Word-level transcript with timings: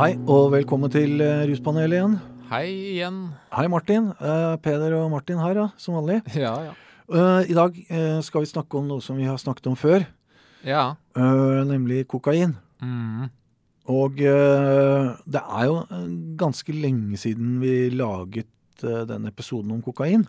Hei, 0.00 0.14
og 0.32 0.46
velkommen 0.54 0.88
til 0.88 1.20
eh, 1.20 1.42
Ruspanelet 1.50 1.92
igjen. 1.98 2.12
Hei 2.48 2.68
igjen. 2.94 3.16
Hei, 3.52 3.66
Martin. 3.68 4.06
Uh, 4.16 4.54
Peder 4.64 4.94
og 4.96 5.10
Martin 5.12 5.36
her, 5.36 5.58
ja, 5.60 5.66
som 5.76 5.98
vanlig. 5.98 6.22
Ja, 6.40 6.54
ja. 6.64 6.72
Uh, 7.04 7.42
I 7.44 7.52
dag 7.52 7.76
uh, 7.90 8.22
skal 8.24 8.46
vi 8.46 8.48
snakke 8.48 8.78
om 8.80 8.88
noe 8.88 9.04
som 9.04 9.18
vi 9.20 9.26
har 9.28 9.36
snakket 9.36 9.68
om 9.68 9.76
før, 9.76 10.06
Ja. 10.64 10.94
nemlig 11.68 12.06
kokain. 12.08 12.56
Mm. 12.80 13.28
Og 13.92 14.16
det 14.16 15.42
er 15.42 15.68
jo 15.68 15.76
ganske 16.40 16.72
lenge 16.72 17.20
siden 17.20 17.58
vi 17.60 17.90
laget 17.92 18.48
den 18.80 19.28
episoden 19.28 19.76
om 19.76 19.84
kokain. 19.84 20.24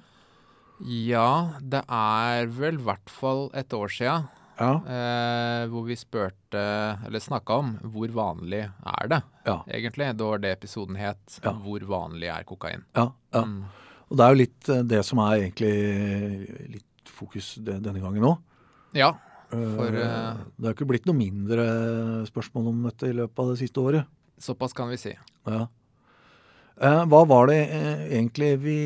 Ja, 0.84 1.56
det 1.64 1.86
er 1.88 2.52
vel 2.60 2.76
i 2.76 2.88
hvert 2.92 3.08
fall 3.22 3.48
et 3.56 3.72
år 3.72 3.88
sia 3.88 4.20
Ja. 4.62 4.74
eh, 4.86 5.68
hvor 5.72 5.86
vi 5.88 5.96
spurte, 5.98 6.62
eller 7.06 7.20
snakka 7.20 7.58
om, 7.60 7.72
hvor 7.92 8.08
vanlig 8.14 8.64
er 8.70 9.08
det 9.10 9.22
Ja. 9.48 9.64
egentlig? 9.68 10.12
Da 10.18 10.24
var 10.30 10.38
det 10.44 10.52
episoden 10.60 10.96
het 11.02 11.40
Ja. 11.44 11.52
'Hvor 11.54 11.80
vanlig 11.90 12.30
er 12.30 12.44
kokain'? 12.44 12.84
ja, 12.96 13.10
ja. 13.34 13.42
Mm. 13.44 13.64
Og 14.12 14.18
det 14.18 14.24
er 14.26 14.30
jo 14.36 14.42
litt 14.44 14.70
eh, 14.70 14.82
det 14.84 15.06
som 15.06 15.20
er 15.20 15.40
egentlig 15.50 16.70
litt 16.70 16.86
fokus 17.06 17.56
denne 17.64 18.00
gangen 18.02 18.24
òg. 18.24 18.38
Ja, 18.94 19.14
For, 19.52 19.88
eh, 19.88 20.34
det 20.60 20.66
har 20.66 20.74
ikke 20.74 20.88
blitt 20.88 21.06
noe 21.06 21.16
mindre 21.16 22.26
spørsmål 22.28 22.68
om 22.70 22.84
dette 22.84 23.10
i 23.10 23.14
løpet 23.14 23.40
av 23.40 23.50
det 23.50 23.60
siste 23.60 23.82
året. 23.82 24.06
såpass 24.40 24.74
kan 24.74 24.90
vi 24.90 24.96
si. 24.98 25.14
Ja. 25.46 25.68
Eh, 26.82 27.04
hva 27.06 27.20
var 27.30 27.46
det 27.52 27.60
eh, 27.70 28.00
egentlig 28.18 28.56
vi 28.64 28.78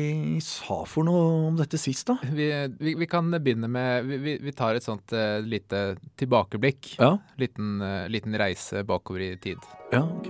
sa 0.44 0.82
for 0.84 1.06
noe 1.08 1.20
om 1.48 1.54
dette 1.56 1.78
sist, 1.80 2.10
da? 2.10 2.18
Vi, 2.28 2.50
vi, 2.76 2.92
vi 3.00 3.08
kan 3.08 3.30
begynne 3.32 3.70
med 3.72 4.04
Vi, 4.10 4.34
vi, 4.36 4.52
tar 4.52 4.76
et 4.76 4.84
sånt 4.84 5.14
uh, 5.16 5.40
lite 5.40 5.96
tilbakeblikk. 6.20 6.90
Ja, 7.00 7.14
Liten, 7.40 7.80
uh, 7.80 8.04
liten 8.12 8.36
reise 8.36 8.84
bakover 8.84 9.24
i 9.24 9.30
tid. 9.40 9.64
ja 9.94 10.02
ok. 10.04 10.28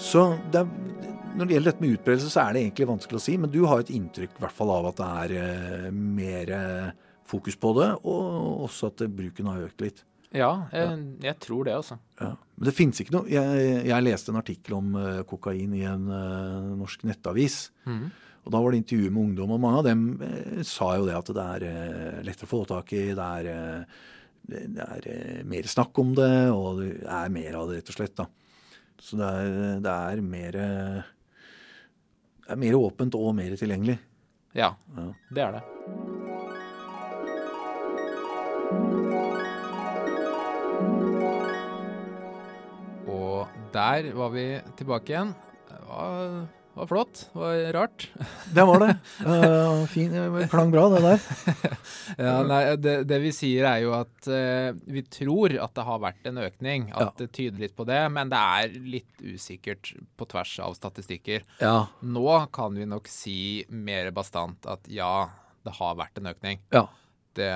Så 0.00 0.30
det 0.48 0.64
er, 0.64 0.70
når 1.36 1.44
det 1.44 1.58
gjelder 1.58 1.74
dette 1.74 1.84
med 1.84 1.98
utbredelse, 1.98 2.32
så 2.32 2.46
er 2.46 2.56
det 2.56 2.64
egentlig 2.64 2.88
vanskelig 2.88 3.20
å 3.20 3.26
si. 3.28 3.36
Men 3.36 3.52
du 3.52 3.66
har 3.68 3.84
et 3.84 3.92
inntrykk 3.92 4.32
i 4.32 4.46
hvert 4.46 4.56
fall 4.62 4.72
av 4.80 4.94
at 4.94 5.02
det 5.02 5.10
er 5.26 5.36
uh, 5.36 5.88
mer 5.92 6.58
fokus 7.28 7.60
på 7.60 7.76
det, 7.76 7.92
og 8.00 8.64
også 8.64 8.94
at 8.94 9.04
bruken 9.12 9.52
har 9.52 9.68
økt 9.68 9.84
litt. 9.84 10.06
Ja, 10.30 10.50
jeg, 10.70 10.98
jeg 11.24 11.36
tror 11.42 11.64
det, 11.66 11.72
altså. 11.74 11.96
Ja. 12.20 12.34
Men 12.54 12.68
det 12.68 12.74
finnes 12.76 13.00
ikke 13.02 13.16
noe 13.16 13.26
Jeg, 13.32 13.70
jeg 13.88 14.04
leste 14.04 14.30
en 14.30 14.38
artikkel 14.38 14.76
om 14.76 14.92
eh, 15.00 15.22
kokain 15.26 15.72
i 15.74 15.80
en 15.90 16.04
uh, 16.06 16.68
norsk 16.78 17.02
nettavis. 17.08 17.56
Mm. 17.88 18.04
Og 18.46 18.52
da 18.54 18.60
var 18.62 18.70
det 18.72 18.78
intervju 18.84 19.10
med 19.10 19.22
ungdom, 19.24 19.50
og 19.56 19.60
mange 19.60 19.80
av 19.82 19.88
dem 19.88 20.04
eh, 20.24 20.60
sa 20.64 20.92
jo 20.96 21.08
det 21.08 21.16
at 21.18 21.32
det 21.36 21.46
er 21.56 21.66
eh, 21.68 22.20
lettere 22.24 22.46
å 22.48 22.52
få 22.54 22.60
tak 22.70 22.92
i, 22.96 23.02
det 23.18 23.26
er, 23.26 23.48
eh, 23.50 23.82
det 24.70 24.86
er 24.86 25.08
eh, 25.12 25.42
mer 25.50 25.68
snakk 25.68 25.98
om 26.00 26.14
det, 26.16 26.30
og 26.54 26.80
det 26.80 26.94
er 27.04 27.34
mer 27.34 27.58
av 27.60 27.68
det, 27.68 27.80
rett 27.82 27.92
og 27.92 27.98
slett. 27.98 28.14
da. 28.22 28.28
Så 29.02 29.18
det 29.20 29.28
er, 29.42 29.52
det 29.84 29.92
er 29.96 30.20
mer 30.24 30.56
Det 32.44 32.52
er 32.52 32.58
mer 32.60 32.76
åpent 32.80 33.14
og 33.16 33.34
mer 33.36 33.56
tilgjengelig. 33.60 33.98
Ja, 34.56 34.74
Ja. 34.96 35.10
det 35.30 35.44
er 35.48 35.58
det. 35.58 35.64
Og 43.08 43.48
der 43.74 44.10
var 44.16 44.32
vi 44.34 44.46
tilbake 44.78 45.12
igjen. 45.14 45.30
Det 45.70 45.78
var, 45.88 46.34
var 46.76 46.88
flott. 46.90 47.22
Det 47.32 47.40
var 47.40 47.60
rart. 47.76 48.04
Det 48.54 48.64
var 48.66 48.82
det. 48.82 48.90
Uh, 49.24 49.84
fin, 49.90 50.12
klang 50.50 50.70
bra, 50.74 50.84
det 50.92 51.00
der. 51.04 51.24
Ja, 52.20 52.34
nei, 52.46 52.60
det, 52.82 52.94
det 53.08 53.18
vi 53.22 53.30
sier 53.34 53.66
er 53.70 53.80
jo 53.84 53.92
at 53.96 54.28
uh, 54.28 54.70
vi 54.90 55.02
tror 55.06 55.54
at 55.62 55.74
det 55.78 55.84
har 55.86 56.00
vært 56.02 56.26
en 56.30 56.40
økning. 56.44 56.88
At 56.92 57.00
Ja. 57.00 57.10
det 57.22 57.30
tyder 57.38 57.62
litt 57.64 57.76
på 57.78 57.86
det. 57.88 58.00
Men 58.12 58.30
det 58.32 58.40
er 58.40 58.78
litt 58.96 59.22
usikkert 59.22 59.92
på 60.18 60.28
tvers 60.30 60.56
av 60.66 60.74
statistikker. 60.78 61.46
Ja. 61.62 61.86
Nå 62.02 62.26
kan 62.54 62.74
vi 62.78 62.86
nok 62.90 63.08
si 63.10 63.38
mer 63.70 64.10
bastant 64.14 64.66
at 64.70 64.86
ja, 64.90 65.28
det 65.66 65.76
har 65.78 65.98
vært 66.00 66.18
en 66.22 66.32
økning. 66.34 66.62
ja. 66.74 66.86
Det, 67.38 67.50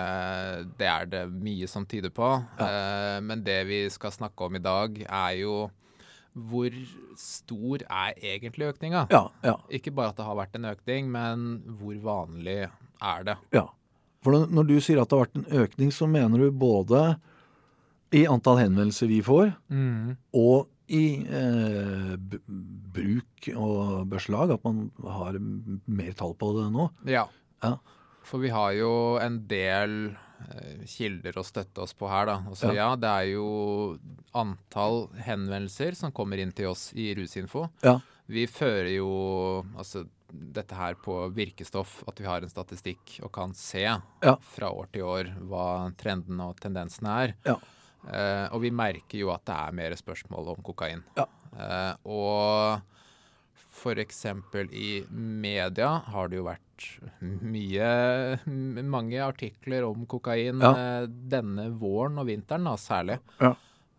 det 0.78 0.86
er 0.86 1.06
det 1.10 1.22
mye 1.34 1.66
som 1.70 1.84
tyder 1.90 2.12
på. 2.14 2.28
Eh, 2.62 3.20
men 3.26 3.42
det 3.46 3.60
vi 3.68 3.80
skal 3.90 4.12
snakke 4.14 4.46
om 4.46 4.54
i 4.56 4.62
dag, 4.62 5.00
er 5.08 5.32
jo 5.40 5.56
hvor 6.34 6.74
stor 7.18 7.82
er 7.86 8.16
egentlig 8.18 8.72
økninga? 8.72 9.04
Ja. 9.12 9.28
Ja. 9.46 9.56
Ikke 9.70 9.92
bare 9.94 10.10
at 10.10 10.16
det 10.18 10.24
har 10.26 10.34
vært 10.38 10.56
en 10.58 10.64
økning, 10.72 11.10
men 11.14 11.44
hvor 11.78 11.94
vanlig 12.02 12.56
er 12.66 13.26
det? 13.28 13.36
Ja. 13.54 13.68
For 14.24 14.32
når- 14.48 14.66
du 14.66 14.80
sier 14.80 15.00
at 15.02 15.08
det 15.10 15.18
har 15.18 15.26
vært 15.26 15.36
en 15.42 15.62
økning, 15.62 15.90
så 15.94 16.08
mener 16.10 16.38
du 16.38 16.50
både 16.50 17.16
i 18.14 18.24
antall 18.30 18.58
henvendelser 18.62 19.08
vi 19.10 19.20
får, 19.22 19.52
og 20.34 20.68
i 20.88 21.04
eh, 21.24 22.16
bruk 22.94 23.48
og 23.56 24.08
beslag, 24.10 24.50
at 24.54 24.64
man 24.64 24.90
har 25.02 25.38
mer 25.40 26.12
tall 26.18 26.34
på 26.34 26.50
det 26.58 26.66
nå. 26.74 26.88
Ja. 27.08 27.26
Ja. 27.62 27.76
For 28.24 28.40
vi 28.42 28.48
har 28.54 28.72
jo 28.78 28.90
en 29.20 29.42
del 29.50 29.94
eh, 30.48 30.82
kilder 30.88 31.36
å 31.40 31.44
støtte 31.46 31.82
oss 31.84 31.92
på 31.96 32.08
her, 32.10 32.26
da. 32.30 32.38
Og 32.50 32.56
så 32.56 32.70
Ja. 32.72 32.90
ja, 32.90 32.96
det 32.96 33.10
er 33.12 33.28
jo 33.34 33.98
antall 34.34 35.08
henvendelser 35.26 35.94
som 35.98 36.12
kommer 36.12 36.40
inn 36.42 36.52
til 36.56 36.70
oss 36.72 36.88
i 36.96 37.12
Rusinfo. 37.14 37.68
Ja. 37.84 37.98
Vi 38.26 38.46
fører 38.48 38.88
jo 38.96 39.10
altså 39.76 40.06
dette 40.34 40.74
her 40.74 40.96
på 40.98 41.28
virkestoff, 41.36 42.00
at 42.08 42.18
vi 42.18 42.26
har 42.26 42.42
en 42.42 42.50
statistikk 42.50 43.20
og 43.22 43.30
kan 43.36 43.52
se 43.54 43.84
Ja. 43.84 44.00
fra 44.40 44.70
år 44.72 44.88
til 44.92 45.02
år 45.06 45.30
hva 45.46 45.92
trendene 45.96 46.48
og 46.48 46.58
tendensene 46.60 47.12
er. 47.28 47.34
Ja. 47.46 47.56
Eh, 48.10 48.48
og 48.52 48.60
vi 48.60 48.70
merker 48.70 49.18
jo 49.20 49.30
at 49.32 49.44
det 49.46 49.54
er 49.54 49.72
mer 49.72 49.90
spørsmål 49.96 50.48
om 50.56 50.62
kokain. 50.64 51.04
Ja. 51.16 51.26
Eh, 51.56 51.94
og 52.04 52.82
eksempel 53.92 54.70
i 54.72 55.04
media 55.10 55.98
har 56.06 56.28
det 56.28 56.36
jo 56.36 56.44
vært 56.48 56.60
mye 57.20 58.40
mange 58.82 59.20
artikler 59.22 59.84
om 59.84 60.06
kokain 60.06 60.60
Ja. 60.60 60.72
eh, 61.02 61.06
denne 61.06 61.68
våren 61.78 62.18
og 62.18 62.26
vinteren, 62.26 62.64
da, 62.64 62.74
særlig. 62.76 63.18
Ja. 63.40 63.54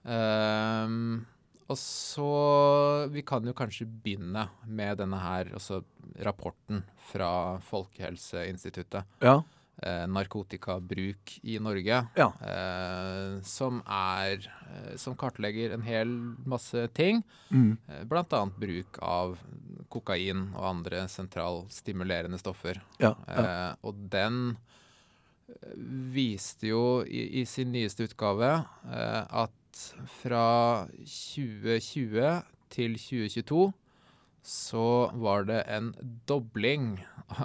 Um, 0.06 1.26
og 1.68 1.78
så 1.82 3.10
Vi 3.12 3.22
kan 3.26 3.44
jo 3.46 3.54
kanskje 3.54 3.88
begynne 3.88 4.50
med 4.68 4.98
denne 4.98 5.18
her, 5.18 5.46
altså 5.54 5.84
rapporten 6.22 6.84
fra 7.12 7.58
Folkehelseinstituttet. 7.60 9.04
Ja. 9.22 9.40
Eh, 9.84 10.06
narkotikabruk 10.08 11.40
i 11.44 11.58
Norge. 11.60 11.98
Ja. 12.16 12.28
Eh, 12.40 13.42
som 13.44 13.82
er 13.84 14.40
eh, 14.40 14.94
Som 14.96 15.18
kartlegger 15.20 15.74
en 15.76 15.84
hel 15.84 16.08
masse 16.48 16.88
ting. 16.96 17.20
Mm. 17.50 17.76
Bl.a. 17.84 18.06
Blant 18.08 18.36
annet 18.38 18.62
bruk 18.62 19.00
av 19.04 19.36
kokain 19.92 20.48
og 20.56 20.70
andre 20.70 21.04
sentralstimulerende 21.12 22.40
stoffer. 22.40 22.80
Ja. 23.04 23.14
ja. 23.28 23.36
Eh, 23.36 23.72
og 23.84 24.00
den 24.16 24.40
eh, 25.50 25.76
viste 26.16 26.72
jo 26.72 27.04
i, 27.04 27.42
i 27.42 27.46
sin 27.50 27.74
nyeste 27.76 28.08
utgave 28.08 28.54
eh, 28.88 29.22
at 29.44 29.86
fra 30.22 30.88
2020 31.04 32.46
til 32.72 32.96
2022 32.96 33.66
så 34.46 35.12
var 35.14 35.44
det 35.50 35.62
en 35.74 35.88
dobling 36.30 37.00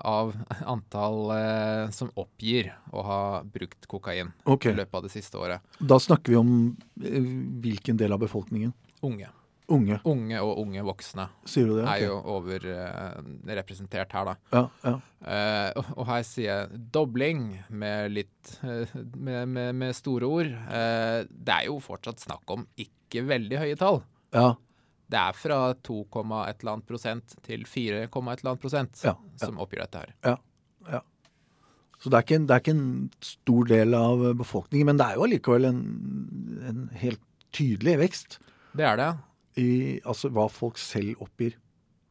av 0.04 0.34
antall 0.68 1.30
eh, 1.32 1.90
som 1.96 2.10
oppgir 2.20 2.68
å 2.92 3.04
ha 3.06 3.20
brukt 3.48 3.86
kokain 3.88 4.34
okay. 4.44 4.74
i 4.74 4.76
løpet 4.76 4.98
av 4.98 5.06
det 5.06 5.12
siste 5.14 5.40
året. 5.40 5.64
Da 5.80 5.96
snakker 5.96 6.34
vi 6.34 6.36
om 6.36 6.52
eh, 7.00 7.30
hvilken 7.64 7.96
del 8.00 8.12
av 8.12 8.20
befolkningen? 8.20 8.74
Unge. 9.00 9.32
Unge, 9.70 10.00
Unge 10.04 10.40
og 10.42 10.58
unge 10.64 10.82
voksne 10.82 11.28
sier 11.46 11.68
du 11.70 11.76
det? 11.78 11.84
er 11.86 12.00
jo 12.08 12.16
overrepresentert 12.34 14.12
her, 14.18 14.32
da. 14.32 14.34
Ja, 14.50 14.62
ja. 14.82 14.94
Eh, 15.24 15.82
og- 15.94 16.06
her 16.10 16.24
sier 16.26 16.48
jeg 16.50 16.80
dobling 16.92 17.44
med 17.68 18.10
litt 18.12 18.56
eh, 18.66 18.90
med, 19.14 19.48
med, 19.48 19.74
med 19.78 19.96
store 19.96 20.26
ord. 20.26 20.50
Eh, 20.50 21.20
det 21.30 21.54
er 21.54 21.68
jo 21.70 21.78
fortsatt 21.80 22.20
snakk 22.20 22.50
om 22.50 22.66
ikke 22.76 23.24
veldig 23.30 23.62
høye 23.62 23.78
tall. 23.78 24.02
ja. 24.36 24.50
Det 25.10 25.18
er 25.18 25.34
fra 25.34 25.58
2, 25.86 25.96
et 26.46 26.60
eller 26.62 26.72
annet 26.76 26.86
prosent 26.86 27.34
til 27.46 27.64
4, 27.66 28.04
et 28.04 28.14
eller 28.14 28.52
annet 28.52 28.62
prosent 28.62 29.00
Ja, 29.02 29.16
ja. 29.16 29.40
som 29.46 29.58
oppgir 29.62 29.82
dette 29.82 30.04
her. 30.04 30.12
Ja, 30.26 30.36
ja. 30.92 31.00
Så 32.00 32.08
det 32.08 32.16
er, 32.16 32.24
ikke 32.24 32.36
en, 32.38 32.46
det 32.48 32.54
er 32.54 32.62
ikke 32.62 32.76
en 32.76 33.10
stor 33.20 33.66
del 33.68 33.96
av 33.98 34.22
befolkningen, 34.38 34.86
men 34.88 35.00
det 35.00 35.08
er 35.10 35.18
jo 35.18 35.24
allikevel 35.26 35.66
en, 35.68 35.80
en 36.70 36.78
helt 36.96 37.20
tydelig 37.52 37.98
vekst 38.00 38.38
Det 38.78 38.86
er 38.88 38.96
det. 38.96 39.08
i 39.60 39.70
altså, 40.08 40.30
hva 40.32 40.46
folk 40.48 40.78
selv 40.80 41.20
oppgir. 41.26 41.58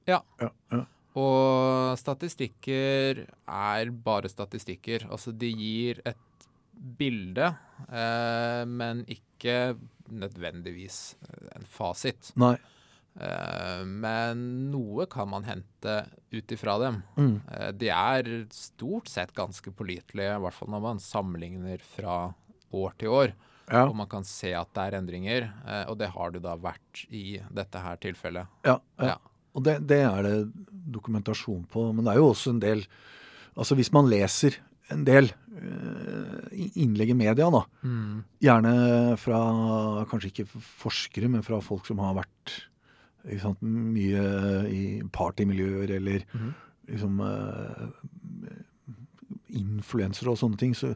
Ja. 0.09 0.19
Ja, 0.43 0.51
ja. 0.75 0.83
Og 1.19 1.97
statistikker 1.97 3.23
er 3.49 3.89
bare 4.05 4.29
statistikker. 4.29 5.07
Altså 5.09 5.33
de 5.33 5.49
gir 5.57 6.03
et 6.07 6.45
bilde, 6.99 7.49
eh, 7.89 8.61
men 8.69 9.01
ikke 9.09 9.73
nødvendigvis 10.11 10.99
en 11.55 11.65
fasit. 11.67 12.29
Nei. 12.39 12.55
Eh, 13.19 13.83
men 13.83 14.43
noe 14.71 15.05
kan 15.11 15.27
man 15.29 15.43
hente 15.47 15.95
ut 16.31 16.53
ifra 16.55 16.77
dem. 16.79 17.01
Mm. 17.19 17.35
Eh, 17.51 17.71
de 17.75 17.91
er 17.91 18.29
stort 18.55 19.11
sett 19.11 19.33
ganske 19.35 19.73
pålitelige, 19.75 20.37
i 20.37 20.43
hvert 20.45 20.55
fall 20.55 20.71
når 20.71 20.85
man 20.85 21.03
sammenligner 21.03 21.83
fra 21.83 22.21
år 22.71 22.95
til 23.01 23.15
år. 23.15 23.35
Ja. 23.69 23.83
Og 23.85 23.95
man 23.99 24.09
kan 24.09 24.25
se 24.25 24.53
at 24.57 24.71
det 24.73 24.85
er 24.87 24.97
endringer. 25.01 25.49
eh, 25.67 25.83
og 25.91 25.99
det 25.99 26.13
har 26.15 26.31
det 26.31 26.43
da 26.45 26.55
vært 26.57 27.03
i 27.11 27.41
dette 27.51 27.83
her 27.83 27.99
tilfellet. 28.01 28.47
Ja, 28.65 28.79
ja. 28.97 29.13
Ja. 29.13 29.19
Og 29.57 29.65
det, 29.65 29.79
det 29.89 30.03
er 30.05 30.23
det 30.23 30.35
dokumentasjon 30.93 31.65
på. 31.69 31.89
Men 31.91 32.05
det 32.05 32.13
er 32.13 32.21
jo 32.21 32.31
også 32.31 32.55
en 32.55 32.63
del 32.63 32.85
Altså 33.59 33.75
hvis 33.75 33.89
man 33.91 34.07
leser 34.07 34.55
en 34.93 35.01
del 35.03 35.25
innlegg 36.79 37.09
i 37.11 37.15
media, 37.17 37.49
da, 37.51 37.59
gjerne 38.39 39.17
fra 39.19 39.39
kanskje 40.07 40.29
ikke 40.31 40.45
forskere, 40.79 41.27
men 41.33 41.43
fra 41.43 41.59
folk 41.65 41.89
som 41.89 41.99
har 41.99 42.15
vært 42.21 42.31
sant, 43.41 43.61
mye 43.61 44.23
i 44.71 44.83
partymiljøer 45.11 45.95
eller 45.99 46.25
Mhm. 46.33 46.53
liksom 46.89 47.19
eh, 47.21 48.53
influensere 49.59 50.31
og 50.33 50.37
sånne 50.39 50.57
ting, 50.61 50.75
så, 50.77 50.91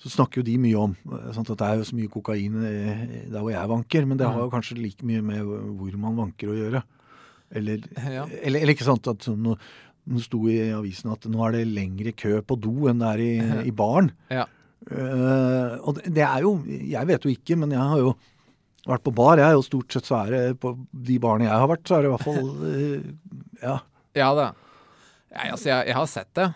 så 0.00 0.10
snakker 0.12 0.40
jo 0.42 0.46
de 0.48 0.56
mye 0.62 0.78
om 0.80 0.96
eh, 1.12 1.30
sant, 1.36 1.50
at 1.52 1.58
det 1.62 1.68
er 1.68 1.80
jo 1.80 1.86
så 1.88 1.96
mye 1.98 2.10
kokain 2.12 2.58
eh, 2.66 3.02
der 3.30 3.40
hvor 3.40 3.52
jeg 3.54 3.70
vanker, 3.72 4.06
men 4.10 4.18
det 4.20 4.26
har 4.28 4.42
jo 4.44 4.50
kanskje 4.52 4.78
like 4.80 5.06
mye 5.06 5.22
med 5.24 5.42
hvor 5.46 5.96
man 6.02 6.18
vanker 6.18 6.52
å 6.52 6.58
gjøre. 6.58 6.82
Eller, 7.56 7.82
Ja. 8.02 8.24
eller, 8.42 8.58
eller 8.60 8.74
ikke 8.74 8.88
sant 8.88 9.06
at 9.10 9.26
nå, 9.30 9.54
det 10.06 10.22
sto 10.22 10.40
i 10.50 10.58
avisen 10.74 11.10
at 11.12 11.26
nå 11.30 11.42
er 11.46 11.52
det 11.60 11.64
lengre 11.70 12.12
kø 12.14 12.40
på 12.46 12.58
do 12.62 12.88
enn 12.90 12.98
det 13.02 13.08
er 13.14 13.22
i, 13.22 13.32
i 13.70 13.74
baren. 13.74 14.10
Ja. 14.30 14.46
Uh, 14.86 15.78
og 15.88 15.96
det, 15.96 16.12
det 16.14 16.22
er 16.22 16.44
jo 16.44 16.50
Jeg 16.68 17.08
vet 17.08 17.24
jo 17.24 17.30
ikke, 17.32 17.56
men 17.58 17.72
jeg 17.74 17.80
har 17.80 17.98
jo 17.98 18.10
vært 18.86 19.04
på 19.06 19.14
bar. 19.16 19.40
Jeg, 19.42 19.58
og 19.58 19.64
stort 19.66 19.92
sett 19.96 20.08
så 20.08 20.20
er 20.24 20.34
det 20.34 20.44
på 20.62 20.74
de 21.08 21.18
barene 21.22 21.48
jeg 21.48 21.54
har 21.62 21.70
vært, 21.70 21.84
så 21.88 21.98
er 21.98 22.04
det 22.04 22.10
i 22.10 22.14
hvert 22.14 22.26
fall 22.26 22.70
eh, 22.70 23.10
Ja. 23.64 23.76
Ja 24.16 24.30
da. 24.38 24.46
Nei, 25.36 25.48
altså, 25.52 25.68
jeg, 25.68 25.86
jeg 25.90 25.96
har 25.98 26.06
sett 26.08 26.30
det. 26.38 26.46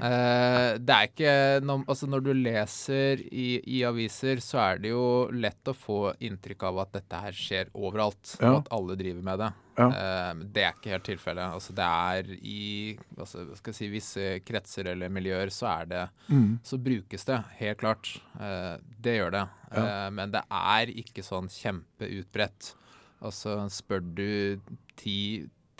Eh, 0.00 0.68
det 0.80 0.94
er 0.96 1.08
ikke 1.10 1.32
når, 1.66 1.80
altså, 1.90 2.06
når 2.08 2.22
du 2.24 2.30
leser 2.36 3.20
i, 3.28 3.48
i 3.78 3.80
aviser, 3.84 4.40
så 4.44 4.60
er 4.62 4.78
det 4.84 4.92
jo 4.92 5.02
lett 5.34 5.70
å 5.70 5.74
få 5.76 5.98
inntrykk 6.24 6.62
av 6.70 6.78
at 6.84 6.92
dette 6.98 7.20
her 7.24 7.36
skjer 7.36 7.72
overalt, 7.74 8.36
Ja. 8.40 8.52
og 8.54 8.62
at 8.62 8.70
alle 8.78 8.96
driver 9.00 9.26
med 9.26 9.42
det. 9.42 9.50
Ja. 9.80 9.88
Eh, 9.90 10.42
det 10.56 10.64
er 10.66 10.74
ikke 10.78 10.92
helt 10.94 11.06
tilfellet. 11.08 11.54
Altså, 11.58 11.74
det 11.76 11.86
er 11.88 12.32
i 12.40 12.96
altså, 13.18 13.44
skal 13.58 13.72
jeg 13.74 13.78
si, 13.80 13.90
visse 13.92 14.26
kretser 14.46 14.90
eller 14.94 15.12
miljøer 15.12 15.52
så 15.54 15.70
er 15.80 15.90
det 15.94 16.02
Mm. 16.30 16.58
Så 16.62 16.78
brukes 16.78 17.24
det, 17.26 17.38
helt 17.58 17.78
klart. 17.80 18.10
Eh, 18.40 18.76
det 19.02 19.16
gjør 19.18 19.32
det. 19.34 19.44
Ja. 19.74 19.84
Eh, 20.06 20.10
men 20.14 20.30
det 20.32 20.42
er 20.50 20.92
ikke 21.02 21.24
sånn 21.26 21.48
kjempeutbredt. 21.50 22.74
Altså, 23.20 23.56
spør 23.72 24.00
du 24.14 24.60
ti 24.96 25.16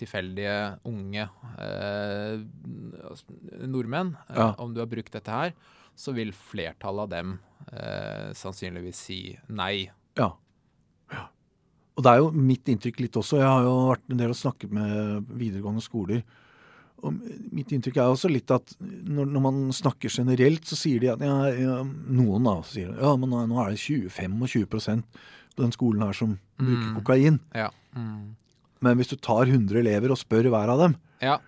tilfeldige 0.01 0.57
unge 0.89 1.29
eh, 1.61 2.41
nordmenn 3.69 4.17
eh, 4.29 4.37
Ja. 4.37 4.55
om 4.59 4.75
du 4.75 4.81
har 4.83 4.89
brukt 4.91 5.13
dette 5.13 5.31
her, 5.31 5.53
så 5.97 6.15
vil 6.17 6.33
flertallet 6.33 7.03
av 7.07 7.09
dem 7.13 7.39
eh, 7.73 8.31
sannsynligvis 8.37 9.01
si 9.09 9.21
nei. 9.49 9.91
Ja. 10.19 10.31
ja. 11.13 11.27
Og 11.97 12.05
det 12.07 12.13
er 12.15 12.23
jo 12.23 12.31
mitt 12.33 12.69
inntrykk 12.73 13.01
litt 13.05 13.19
også. 13.21 13.41
Jeg 13.43 13.49
har 13.51 13.67
jo 13.67 13.75
vært 13.91 14.07
en 14.15 14.21
del 14.23 14.33
og 14.33 14.39
snakket 14.39 14.73
med 14.73 15.27
videregående 15.37 15.83
skoler. 15.85 16.23
Og 17.05 17.17
mitt 17.57 17.71
inntrykk 17.73 17.97
er 18.01 18.13
også 18.13 18.29
litt 18.29 18.51
at 18.53 18.75
når, 18.81 19.29
når 19.33 19.45
man 19.45 19.61
snakker 19.73 20.13
generelt, 20.13 20.65
så 20.69 20.77
sier 20.77 21.01
de 21.01 21.09
at 21.13 21.23
ja, 21.25 21.37
ja, 21.57 21.77
noen 21.85 22.45
da 22.49 22.59
sier 22.69 22.93
ja, 22.93 23.15
men 23.21 23.33
nå, 23.33 23.57
er 23.65 23.73
det 23.73 23.81
20-25 23.81 25.05
på 25.57 25.65
den 25.65 25.73
skolen 25.77 26.05
her 26.07 26.17
som 26.17 26.37
bruker 26.61 26.91
Mm. 26.91 26.97
kokain. 27.01 27.39
Ja. 27.57 27.71
Mm. 27.97 28.37
Men 28.81 28.97
hvis 29.01 29.11
du 29.13 29.17
tar 29.21 29.45
100 29.47 29.77
elever 29.83 30.13
og 30.15 30.19
spør 30.21 30.49
hver 30.53 30.73
av 30.73 30.79
dem, 30.87 30.95
ja. 31.21 31.39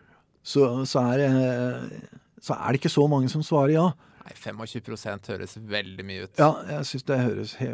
så, 0.45 0.67
så, 0.89 1.01
er, 1.15 1.23
det- 1.23 2.09
så 2.45 2.57
er 2.59 2.73
det 2.75 2.81
ikke 2.83 2.93
så 2.93 3.07
mange 3.09 3.31
som 3.33 3.45
svarer 3.47 3.73
ja. 3.77 3.87
Nei, 4.23 4.35
25 4.39 5.31
høres 5.33 5.57
veldig 5.59 6.05
mye 6.07 6.27
ut. 6.29 6.39
Ja, 6.39 6.51
jeg 6.77 6.87
syns 6.87 7.07
det 7.09 7.19
høres 7.19 7.55
he 7.59 7.71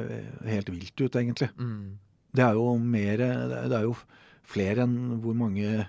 helt 0.48 0.70
vilt 0.72 1.02
ut, 1.02 1.18
egentlig. 1.20 1.50
Mm. 1.58 1.98
Det 2.38 2.44
er 2.44 2.56
jo 2.56 2.70
mer 2.80 3.20
er, 3.20 3.42
det 3.68 3.76
er 3.76 3.84
jo 3.88 3.96
flere 4.48 4.86
enn 4.86 5.18
hvor 5.20 5.36
mange 5.36 5.84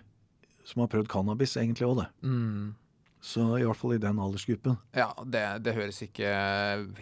som 0.68 0.84
har 0.84 0.90
prøvd 0.92 1.08
cannabis, 1.10 1.56
egentlig 1.58 1.88
òg, 1.88 2.02
det. 2.02 2.08
Mm. 2.28 2.74
Så 3.22 3.44
i 3.60 3.66
hvert 3.68 3.76
fall 3.76 3.98
i 3.98 4.00
den 4.00 4.20
aldersgruppen. 4.24 4.78
Ja, 4.96 5.10
det, 5.28 5.42
det 5.66 5.74
høres 5.76 5.98
ikke 6.06 6.30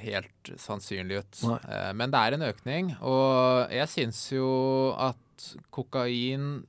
helt 0.01 0.49
sannsynlig 0.57 1.19
ut. 1.21 1.41
Nei. 1.45 1.59
Eh, 1.69 1.91
Men 1.93 2.13
det 2.13 2.21
er 2.25 2.37
en 2.37 2.45
økning, 2.47 2.89
og 3.05 3.69
jeg 3.75 3.91
syns 3.91 4.23
jo 4.33 4.47
at 4.97 5.45
kokain 5.69 6.63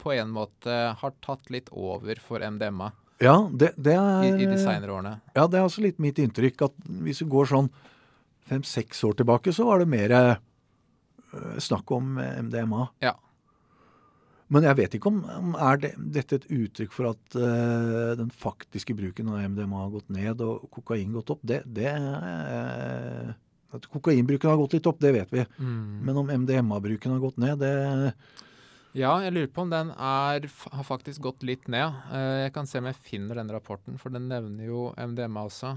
på 0.00 0.14
en 0.16 0.30
måte 0.32 0.78
har 0.96 1.12
tatt 1.20 1.50
litt 1.52 1.68
over 1.76 2.16
for 2.24 2.40
MDMA 2.40 2.88
Ja, 3.20 3.34
det, 3.52 3.74
det 3.76 3.92
i, 3.92 4.30
er 4.32 4.40
i 4.40 4.46
de 4.48 4.56
seinere 4.56 4.94
årene. 4.96 5.12
Ja, 5.36 5.44
det 5.44 5.58
er 5.60 5.66
også 5.68 5.84
litt 5.84 6.00
mitt 6.00 6.16
inntrykk 6.22 6.64
at 6.70 6.78
hvis 7.04 7.20
du 7.20 7.26
går 7.28 7.50
sånn 7.52 7.68
fem-seks 8.48 9.04
år 9.04 9.18
tilbake, 9.20 9.52
så 9.52 9.66
var 9.68 9.82
det 9.84 9.90
mer 9.92 10.14
øh, 10.16 11.58
snakk 11.60 11.90
om 11.92 12.16
eh, 12.22 12.38
MDMA. 12.46 12.86
Ja. 13.04 13.12
Men 14.48 14.64
jeg 14.64 14.78
vet 14.78 14.96
ikke 14.96 15.10
om, 15.10 15.18
om 15.28 15.52
er 15.60 15.80
det, 15.82 15.90
dette 16.16 16.38
et 16.38 16.48
uttrykk 16.56 16.94
for 16.94 17.10
at 17.10 17.36
uh, 17.36 18.14
den 18.16 18.30
faktiske 18.32 18.96
bruken 18.96 19.28
av 19.28 19.42
MDMA 19.52 19.82
har 19.82 19.92
gått 19.92 20.08
ned 20.14 20.40
og 20.44 20.64
kokain 20.72 21.12
gått 21.12 21.34
opp. 21.34 21.42
Det, 21.44 21.60
det 21.76 21.92
uh, 21.92 23.34
At 23.76 23.88
kokainbruken 23.92 24.48
har 24.48 24.60
gått 24.60 24.78
litt 24.78 24.88
opp, 24.88 25.00
det 25.04 25.12
vet 25.18 25.34
vi. 25.34 25.44
Mm. 25.60 25.98
Men 26.08 26.20
om 26.22 26.32
MDMA-bruken 26.44 27.12
har 27.12 27.24
gått 27.26 27.40
ned, 27.42 27.60
det 27.60 27.74
Ja, 28.96 29.18
jeg 29.20 29.34
lurer 29.36 29.50
på 29.52 29.66
om 29.66 29.72
den 29.74 29.90
er, 29.92 30.48
har 30.48 30.86
faktisk 30.88 31.26
gått 31.26 31.44
litt 31.44 31.68
ned. 31.68 31.92
Eh, 32.08 32.46
Jeg 32.46 32.54
kan 32.54 32.66
se 32.66 32.80
om 32.80 32.88
jeg 32.88 32.96
finner 33.04 33.36
den 33.36 33.52
rapporten, 33.52 34.00
for 34.00 34.08
den 34.14 34.30
nevner 34.30 34.64
jo 34.64 34.86
MDMA 34.96 35.44
også. 35.50 35.74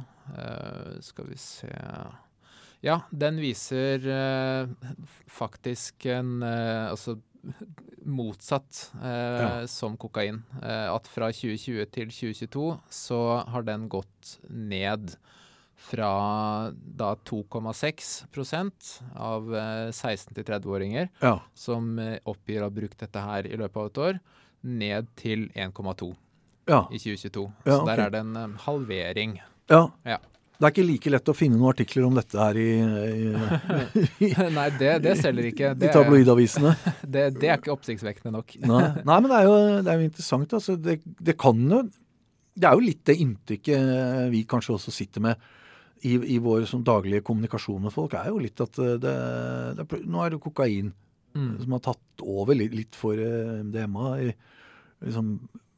Skal 1.04 1.28
vi 1.28 1.36
se 1.42 1.74
Ja, 2.82 3.02
den 3.12 3.42
viser 3.44 4.08
faktisk 5.28 6.08
en 6.08 6.40
Altså 6.42 7.18
motsatt 8.06 8.92
eh, 9.04 9.42
Ja. 9.42 9.68
som 9.68 9.98
kokain. 9.98 10.44
Eh, 10.64 10.88
at 10.94 11.08
fra 11.08 11.32
2020 11.32 11.86
til 11.92 12.08
2022 12.12 12.80
så 12.90 13.22
har 13.48 13.64
den 13.64 13.88
gått 13.90 14.38
ned 14.50 15.16
fra 15.82 16.72
da 16.74 17.16
2,6 17.26 19.02
av 19.16 19.54
eh, 19.56 19.90
16- 19.92 20.34
til 20.36 20.44
30-åringer 20.46 21.10
Ja. 21.22 21.40
som 21.56 21.98
eh, 22.00 22.20
oppgir 22.26 22.62
å 22.62 22.70
ha 22.70 22.70
brukt 22.70 23.00
dette 23.02 23.20
her 23.26 23.48
i 23.50 23.58
løpet 23.58 23.78
av 23.78 23.86
et 23.90 23.98
år, 23.98 24.20
ned 24.64 25.08
til 25.18 25.48
1,2 25.56 26.16
Ja. 26.70 26.84
i 26.92 26.98
2022. 27.02 27.48
Ja, 27.66 27.78
Så 27.80 27.86
der 27.88 28.00
er 28.06 28.10
det 28.14 28.20
en 28.20 28.36
eh, 28.38 28.58
halvering. 28.68 29.40
ja. 29.70 30.18
Det 30.62 30.68
er 30.68 30.74
ikke 30.76 30.86
like 30.86 31.12
lett 31.16 31.30
å 31.32 31.34
finne 31.34 31.58
noen 31.58 31.72
artikler 31.74 32.06
om 32.06 32.18
dette 32.20 32.38
her 32.38 32.58
i, 32.62 32.68
i, 32.78 34.28
Nei, 34.58 34.68
det, 34.78 34.92
det 35.02 35.16
selger 35.18 35.48
ikke. 35.50 35.72
i 35.74 35.90
tabloidavisene. 35.96 36.76
det, 37.16 37.24
det 37.40 37.50
er 37.50 37.58
ikke 37.58 37.74
oppsiktsvekkende 37.74 38.36
nok. 38.36 38.54
Nei, 38.70 38.84
Nei 39.10 39.18
men 39.24 39.32
det 39.34 39.40
er 39.40 39.50
jo, 39.50 39.56
det 39.82 39.90
er 39.96 39.98
jo 40.04 40.10
interessant. 40.12 40.54
Altså. 40.60 40.78
Det, 40.78 41.00
det 41.32 41.36
kan 41.42 41.66
jo 41.66 41.82
Det 42.54 42.68
er 42.70 42.78
jo 42.78 42.86
litt 42.86 43.02
det 43.10 43.18
inntrykket 43.24 44.30
vi 44.30 44.44
kanskje 44.46 44.76
også 44.78 44.94
sitter 44.94 45.24
med 45.26 45.50
i, 46.06 46.16
i 46.36 46.38
vår 46.42 46.68
sånn 46.70 46.86
daglige 46.86 47.24
kommunikasjon 47.26 47.84
med 47.88 47.94
folk, 47.94 48.14
er 48.18 48.30
jo 48.30 48.40
litt 48.42 48.62
at 48.64 48.78
det, 49.02 49.16
det 49.78 50.02
Nå 50.06 50.24
er 50.26 50.34
det 50.36 50.42
kokain 50.46 50.94
Mm. 51.32 51.62
som 51.64 51.72
har 51.72 51.80
tatt 51.80 52.24
over 52.28 52.58
litt, 52.60 52.74
litt 52.76 52.98
for 53.00 53.16
eh, 53.16 53.62
MDMA 53.64 54.08
i 54.20 54.26
liksom, 55.06 55.30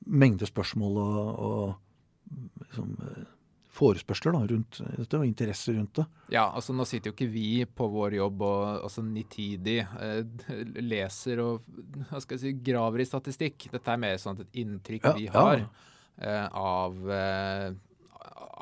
mengde 0.10 0.48
spørsmål 0.50 0.96
og, 0.98 1.44
og 1.46 2.64
liksom, 2.64 2.96
eh, 3.06 3.28
forespørsler 3.74 4.36
da, 4.36 4.42
rundt 4.52 4.78
dette, 5.00 5.18
og 5.18 5.26
interesse 5.26 5.74
rundt 5.74 5.96
det. 5.98 6.06
Ja, 6.36 6.44
altså 6.54 6.76
nå 6.78 6.86
sitter 6.86 7.10
jo 7.10 7.16
ikke 7.16 7.30
vi 7.34 7.66
på 7.66 7.88
vår 7.90 8.14
jobb 8.20 8.44
og 8.46 8.84
altså 8.86 9.02
nitidig 9.06 9.80
eh, 9.82 10.60
leser 10.84 11.42
og 11.42 11.64
hva 12.12 12.22
skal 12.22 12.38
jeg 12.38 12.44
si, 12.44 12.54
graver 12.70 13.02
i 13.02 13.08
statistikk. 13.10 13.66
Dette 13.74 13.96
er 13.96 14.04
mer 14.04 14.20
sånn 14.22 14.44
et 14.46 14.60
inntrykk 14.62 15.10
Ja, 15.10 15.14
vi 15.18 15.26
ja. 15.26 15.34
har 15.34 15.64
eh, 15.64 16.48
av, 16.54 17.00
eh, 17.18 17.72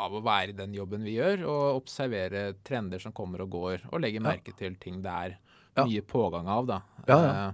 av 0.08 0.16
å 0.16 0.24
være 0.24 0.54
i 0.56 0.60
den 0.62 0.74
jobben 0.80 1.04
vi 1.04 1.18
gjør, 1.18 1.44
og 1.52 1.82
observere 1.82 2.54
trender 2.68 3.04
som 3.04 3.12
kommer 3.16 3.44
og 3.44 3.52
går, 3.58 3.90
og 3.92 4.00
legge 4.04 4.22
Ja. 4.24 4.30
merke 4.32 4.56
til 4.58 4.76
ting 4.80 5.02
det 5.04 5.12
er 5.12 5.38
Ja. 5.76 5.86
mye 5.88 6.02
pågang 6.04 6.48
av, 6.52 6.66
da. 6.68 6.82
Ja, 7.08 7.20
ja. 7.24 7.52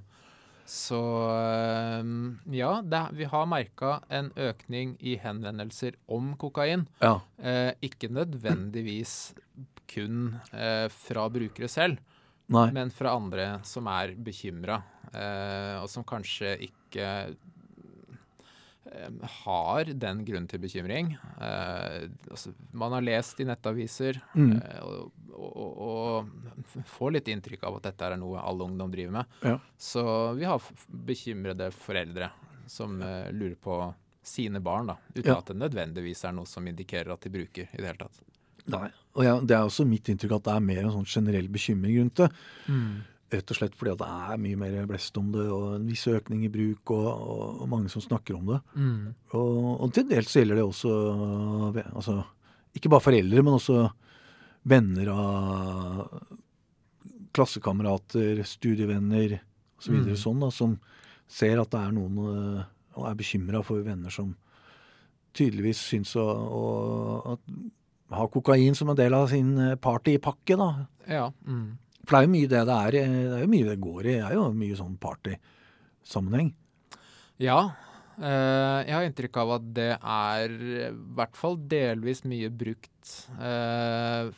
Så 0.67 1.00
eh, 1.31 2.03
ja, 2.57 2.74
det, 2.83 3.01
vi 3.15 3.24
har 3.31 3.45
merka 3.47 4.01
en 4.12 4.33
økning 4.36 4.97
i 5.00 5.15
henvendelser 5.24 5.95
om 6.12 6.33
kokain. 6.39 6.83
Ja. 7.00 7.21
Eh, 7.39 7.71
ikke 7.88 8.09
nødvendigvis 8.12 9.13
kun 9.88 10.36
eh, 10.51 10.89
fra 10.91 11.29
brukere 11.31 11.69
selv, 11.71 12.01
Nei. 12.51 12.67
men 12.75 12.91
fra 12.91 13.13
andre 13.15 13.47
som 13.67 13.88
er 13.88 14.12
bekymra, 14.19 14.81
eh, 15.13 15.77
og 15.79 15.88
som 15.91 16.03
kanskje 16.07 16.57
ikke 16.67 17.07
eh, 18.91 19.29
har 19.43 19.93
den 20.00 20.25
grunn 20.27 20.47
til 20.51 20.59
bekymring. 20.63 21.13
Eh, 21.39 22.07
altså, 22.31 22.51
man 22.75 22.95
har 22.97 23.07
lest 23.07 23.39
i 23.43 23.47
nettaviser 23.47 24.19
Mm. 24.36 24.57
eh, 24.62 24.81
og, 24.83 25.12
og, 25.38 25.82
og, 25.88 26.84
får 26.89 27.13
litt 27.17 27.29
inntrykk 27.32 27.63
av 27.70 27.77
at 27.79 27.89
dette 27.91 28.08
er 28.08 28.17
noe 28.20 28.41
all 28.41 28.62
ungdom 28.65 28.91
driver 28.94 29.20
med. 29.20 29.38
Ja. 29.46 29.58
Så 29.77 30.03
vi 30.38 30.48
har 30.50 30.63
bekymrede 30.88 31.70
foreldre 31.75 32.32
som 32.67 33.00
uh, 33.01 33.29
lurer 33.32 33.56
på 33.62 33.79
sine 34.27 34.60
barn, 34.60 34.89
da, 34.91 34.98
uten 35.15 35.29
Ja. 35.29 35.38
at 35.39 35.48
det 35.48 35.56
nødvendigvis 35.56 36.25
er 36.27 36.34
noe 36.36 36.50
som 36.50 36.65
indikerer 36.67 37.13
at 37.13 37.24
de 37.24 37.32
bruker 37.32 37.70
i 37.72 37.79
det 37.79 37.86
hele 37.88 38.01
tatt. 38.01 38.24
Nei. 38.67 38.89
Og 39.15 39.24
jeg, 39.24 39.44
det 39.48 39.56
er 39.56 39.67
også 39.67 39.86
mitt 39.88 40.10
inntrykk 40.12 40.34
at 40.41 40.50
det 40.50 40.56
er 40.58 40.65
mer 40.65 40.82
en 40.84 40.96
sånn 40.98 41.08
generell 41.08 41.48
bekymring 41.48 42.01
rundt 42.01 42.20
det. 42.20 42.27
Rett 43.32 43.51
og 43.51 43.58
slett 43.60 43.75
fordi 43.75 43.94
det 44.00 44.08
er 44.08 44.41
mye 44.44 44.60
mer 44.60 44.75
blest 44.88 45.17
om 45.20 45.32
det, 45.32 45.46
og 45.51 45.77
en 45.77 45.88
viss 45.88 46.03
økning 46.12 46.44
i 46.48 46.51
bruk, 46.51 46.91
og, 46.96 47.08
og, 47.62 47.63
mange 47.72 47.91
som 47.91 48.03
snakker 48.03 48.36
om 48.36 48.51
det. 48.53 48.60
Mm. 48.75 49.15
Og, 49.36 49.56
og 49.84 49.96
til 49.96 50.08
dels 50.12 50.32
så 50.32 50.44
gjelder 50.44 50.60
det 50.60 50.67
også 50.67 50.91
altså, 51.94 52.17
ikke 52.75 52.91
bare 52.91 53.08
foreldre, 53.08 53.44
men 53.44 53.58
også 53.58 53.88
venner 54.67 55.12
av 55.13 56.01
klassekamerater, 57.38 58.41
studievenner 58.47 59.39
osv. 59.77 59.93
Mm. 59.93 60.09
Så 60.12 60.19
sånn, 60.25 60.43
da, 60.43 60.51
som 60.53 60.75
ser 61.29 61.62
at 61.62 61.71
det 61.74 61.79
er 61.83 61.95
noen 61.95 62.19
øh, 62.24 62.62
og 62.97 63.09
er 63.09 63.17
bekymra 63.19 63.62
for 63.65 63.83
venner 63.86 64.13
som 64.13 64.33
tydeligvis 65.38 65.81
syns 65.91 66.15
å, 66.17 66.25
å 66.25 67.36
ha 68.15 68.29
kokain 68.31 68.77
som 68.77 68.89
en 68.89 68.97
del 68.97 69.13
av 69.13 69.27
sin 69.31 69.51
øh, 69.62 69.75
partypakke. 69.81 70.57
da. 70.57 70.69
Ja. 71.05 71.27
Mm. 71.45 71.75
For 72.07 72.15
det 72.15 72.19
er 72.19 72.27
jo 72.27 72.33
mye 72.38 72.51
det 72.53 72.63
det 72.69 72.77
er. 72.77 72.95
Det 72.95 73.36
er 73.36 73.43
jo 73.43 73.51
mye 73.51 73.67
det 73.67 73.81
går 73.83 74.00
i. 74.05 74.15
Det 74.15 74.29
er 74.29 74.38
jo 74.38 74.47
mye 74.55 74.79
sånn 74.79 74.95
partysammenheng. 75.03 76.53
Ja. 77.43 77.59
eh, 78.17 78.79
jeg 78.88 78.95
har 78.95 79.05
inntrykk 79.05 79.39
av 79.43 79.55
at 79.59 79.65
det 79.77 79.91
er 80.00 80.55
i 80.57 80.89
hvert 81.19 81.38
fall 81.38 81.59
delvis 81.69 82.24
mye 82.25 82.50
brukt 82.50 83.12
eh, 83.38 84.31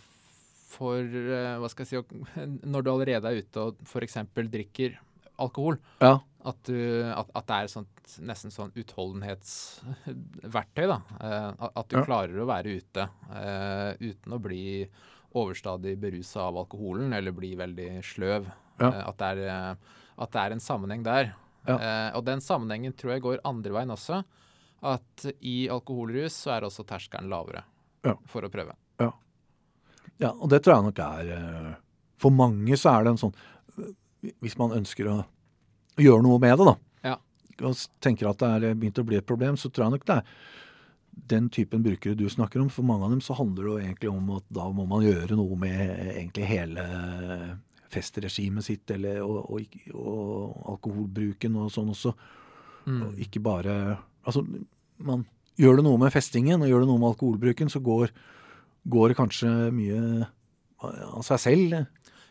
for 0.69 0.99
eh, 1.01 1.57
Hva 1.59 1.69
skal 1.71 1.85
jeg 1.85 1.91
si 1.91 1.97
Når 2.73 2.81
du 2.85 2.89
allerede 2.93 3.25
er 3.31 3.39
ute 3.41 3.57
og 3.63 3.71
f.eks. 3.89 4.15
drikker 4.37 4.91
alkohol. 5.39 5.75
Ja. 6.03 6.17
At, 6.49 6.59
du, 6.67 6.75
at, 7.15 7.29
at 7.35 7.45
det 7.47 7.55
er 7.55 7.67
sånt, 7.71 7.97
nesten 8.27 8.51
sånn 8.51 8.71
utholdenhetsverktøy. 8.79 10.85
da. 10.87 10.97
Eh, 11.19 11.51
at, 11.69 11.87
du 11.89 11.95
Ja. 11.97 12.03
klarer 12.05 12.39
å 12.43 12.47
være 12.49 12.77
ute 12.79 13.05
uh, 13.31 13.93
uten 13.99 14.33
å 14.35 14.39
bli 14.41 14.89
overstadig 15.37 15.97
berusa 16.01 16.39
av 16.49 16.57
alkoholen 16.63 17.13
eller 17.13 17.31
bli 17.35 17.53
veldig 17.59 17.89
sløv. 18.03 18.47
Ja. 18.79 18.89
At, 19.11 19.17
det 19.19 19.25
er, 19.51 19.75
at 20.17 20.31
det 20.33 20.41
er 20.41 20.51
en 20.55 20.59
sammenheng 20.63 21.03
der. 21.05 21.33
Eh, 21.69 22.09
og 22.17 22.23
den 22.25 22.41
sammenhengen 22.41 22.93
tror 22.97 23.11
jeg 23.13 23.21
går 23.25 23.41
andre 23.45 23.71
veien 23.75 23.91
også. 23.93 24.23
At 24.89 25.25
i 25.45 25.67
alkoholrus 25.69 26.33
så 26.45 26.49
er 26.55 26.61
også 26.65 26.83
terskelen 26.87 27.29
lavere 27.29 27.63
Ja. 28.07 28.15
for 28.31 28.41
å 28.47 28.49
prøve. 28.49 28.73
Ja, 28.99 29.11
og 30.35 30.49
det 30.51 30.61
tror 30.63 30.75
jeg 30.75 30.87
nok 30.89 31.01
er 31.05 31.33
eh, 31.35 31.73
For 32.19 32.35
mange 32.35 32.77
så 32.79 32.91
er 32.91 33.05
det 33.05 33.13
en 33.13 33.21
sånn 33.21 33.35
eh, 33.79 33.91
Hvis 34.43 34.57
man 34.59 34.75
ønsker 34.75 35.07
å 35.07 35.17
gjøre 35.99 36.23
noe 36.25 36.39
med 36.43 36.59
det, 36.59 36.67
da. 36.67 36.75
Ja. 37.11 37.15
Og 37.67 37.85
tenker 38.03 38.29
at 38.29 38.41
det 38.41 38.49
er 38.49 38.79
begynt 38.79 38.99
å 39.01 39.07
bli 39.07 39.19
et 39.19 39.27
problem, 39.27 39.57
så 39.59 39.71
tror 39.71 39.87
jeg 39.87 39.97
nok 39.97 40.05
det 40.07 40.17
er 40.19 40.33
den 41.29 41.49
typen 41.51 41.83
brukere 41.83 42.15
du 42.15 42.29
snakker 42.31 42.61
om. 42.63 42.69
For 42.71 42.87
mange 42.87 43.03
av 43.03 43.11
dem 43.11 43.23
så 43.23 43.35
handler 43.35 43.65
det 43.65 43.71
jo 43.71 43.79
egentlig 43.81 44.11
om 44.11 44.29
at 44.37 44.45
da 44.55 44.69
må 44.71 44.85
man 44.87 45.03
gjøre 45.03 45.35
noe 45.39 45.57
med 45.59 45.75
eh, 45.75 46.13
egentlig 46.21 46.47
hele 46.47 46.85
festregimet 47.89 48.65
sitt, 48.65 48.85
eller, 48.93 49.23
og, 49.25 49.49
og, 49.49 49.79
og 49.97 50.69
alkoholbruken 50.75 51.57
og 51.59 51.71
sånn 51.73 51.91
også. 51.95 52.13
Mm. 52.85 53.01
Og 53.07 53.25
ikke 53.25 53.43
bare 53.43 53.73
Altså, 54.29 54.43
man 55.01 55.23
gjør 55.57 55.79
det 55.79 55.83
noe 55.87 55.97
med 55.97 56.11
festingen, 56.13 56.61
og 56.61 56.69
gjør 56.69 56.83
det 56.83 56.89
noe 56.89 56.99
med 57.01 57.13
alkoholbruken, 57.13 57.69
så 57.71 57.79
går, 57.81 58.11
går 58.87 59.13
kanskje 59.15 59.71
mye 59.73 60.27
av 60.83 61.21
seg 61.27 61.39
selv. 61.39 61.87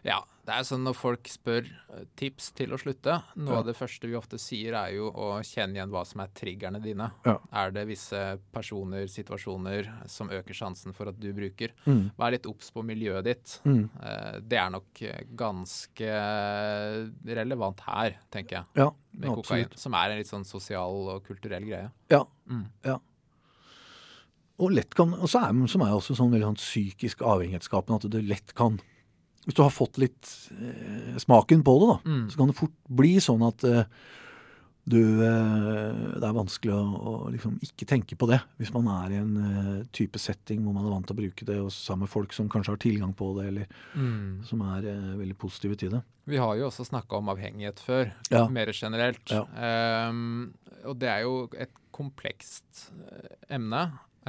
Ja, 0.06 0.22
det 0.46 0.54
er 0.54 0.62
sånn 0.64 0.84
når 0.86 0.94
folk 0.96 1.26
spør 1.28 1.66
eh, 1.66 2.04
tips 2.16 2.52
til 2.56 2.70
å 2.72 2.78
slutte, 2.80 3.18
noe 3.36 3.52
Ja. 3.52 3.58
av 3.58 3.66
det 3.66 3.74
første 3.76 4.08
vi 4.08 4.14
ofte 4.16 4.38
sier 4.40 4.72
er 4.78 4.94
jo 4.94 5.10
å 5.10 5.42
kjenne 5.44 5.74
igjen 5.76 5.90
hva 5.90 6.06
som 6.06 6.22
er 6.22 6.28
triggerne 6.32 6.80
dine. 6.80 7.10
Ja. 7.26 7.34
Er 7.52 7.70
det 7.74 7.82
visse 7.90 8.38
personer, 8.54 9.04
situasjoner 9.10 9.90
som 10.08 10.30
øker 10.30 10.54
sjansen 10.56 10.94
for 10.94 11.08
at 11.10 11.18
du 11.20 11.32
bruker? 11.36 11.74
Mm. 11.84 12.12
Vær 12.16 12.30
litt 12.32 12.46
obs 12.48 12.70
på 12.72 12.82
miljøet 12.86 13.24
ditt. 13.24 13.58
Mm. 13.66 13.90
Eh, 14.00 14.40
Det 14.40 14.56
er 14.58 14.70
nok 14.70 15.02
eh, 15.02 15.20
ganske 15.36 16.08
relevant 17.26 17.80
her, 17.86 18.16
tenker 18.32 18.60
jeg, 18.60 18.64
Ja, 18.76 18.90
med 19.12 19.28
kokain. 19.34 19.64
absolutt. 19.66 19.78
Som 19.78 19.94
er 19.94 20.10
en 20.10 20.18
litt 20.22 20.30
sånn 20.30 20.46
sosial 20.46 21.08
og 21.16 21.24
kulturell 21.26 21.64
greie. 21.68 21.90
Ja, 22.10 22.24
Mm. 22.48 22.64
Og 24.58 24.72
lett 24.74 24.94
kan, 24.94 25.12
og 25.14 25.28
så 25.30 25.38
er, 25.46 25.66
som 25.70 25.82
er 25.86 25.92
også 25.94 26.16
sånn 26.18 26.32
veldig 26.32 26.48
sånn 26.50 26.58
psykisk 26.60 27.20
avhengighetsskapende 27.22 28.00
at 28.04 28.10
det 28.10 28.24
lett 28.26 28.54
kan 28.58 28.80
Hvis 29.46 29.54
du 29.56 29.62
har 29.62 29.70
fått 29.72 29.96
litt 29.98 30.28
eh, 30.52 31.16
smaken 31.16 31.62
på 31.64 31.78
det, 31.80 31.86
da, 31.94 31.98
Mm. 32.10 32.24
så 32.30 32.36
kan 32.36 32.48
det 32.50 32.56
fort 32.58 32.74
bli 32.90 33.14
sånn 33.22 33.46
at 33.46 33.64
eh, 33.64 33.84
du 34.88 35.20
eh, 35.20 36.18
Det 36.18 36.24
er 36.24 36.32
vanskelig 36.36 36.72
å, 36.74 36.82
å 36.96 37.30
liksom 37.32 37.58
ikke 37.64 37.86
tenke 37.88 38.16
på 38.16 38.26
det 38.28 38.40
hvis 38.58 38.72
man 38.74 38.88
er 38.88 39.14
i 39.14 39.18
en 39.20 39.32
eh, 39.36 39.84
type 39.92 40.18
setting 40.20 40.62
hvor 40.64 40.74
man 40.76 40.84
er 40.86 40.90
vant 40.94 41.06
til 41.08 41.16
å 41.16 41.20
bruke 41.22 41.44
det, 41.48 41.58
og 41.60 41.70
sammen 41.72 42.06
med 42.06 42.12
folk 42.12 42.32
som 42.36 42.48
kanskje 42.48 42.72
har 42.74 42.80
tilgang 42.82 43.12
på 43.16 43.30
det, 43.38 43.46
eller 43.52 43.66
Mm. 43.94 44.44
som 44.48 44.60
er 44.62 44.88
eh, 44.88 45.16
veldig 45.22 45.38
positive 45.38 45.76
til 45.80 45.90
det. 45.96 46.02
Vi 46.26 46.36
har 46.36 46.56
jo 46.56 46.66
også 46.68 46.84
snakka 46.88 47.16
om 47.22 47.28
avhengighet 47.32 47.78
før, 47.80 48.12
Ja. 48.30 48.46
mer 48.48 48.66
generelt. 48.72 49.24
Ja. 49.30 49.44
Um, 50.10 50.52
og 50.84 50.98
det 50.98 51.08
er 51.08 51.22
jo 51.24 51.48
et 51.56 51.70
komplekst 51.92 52.90
eh, 53.10 53.36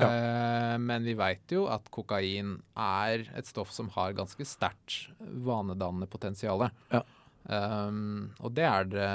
Eh, 0.08 0.76
men 0.80 1.04
vi 1.04 1.14
veit 1.20 1.52
jo 1.52 1.66
at 1.72 1.90
kokain 1.92 2.58
er 2.80 3.26
et 3.36 3.50
stoff 3.50 3.72
som 3.76 3.90
har 3.96 4.14
ganske 4.18 4.46
sterkt 4.48 5.10
vanedannende 5.20 6.08
potensial. 6.12 6.70
Ja. 6.94 7.04
Um, 7.50 8.30
og 8.44 8.52
det 8.54 8.66
er 8.68 8.84
det 8.92 9.06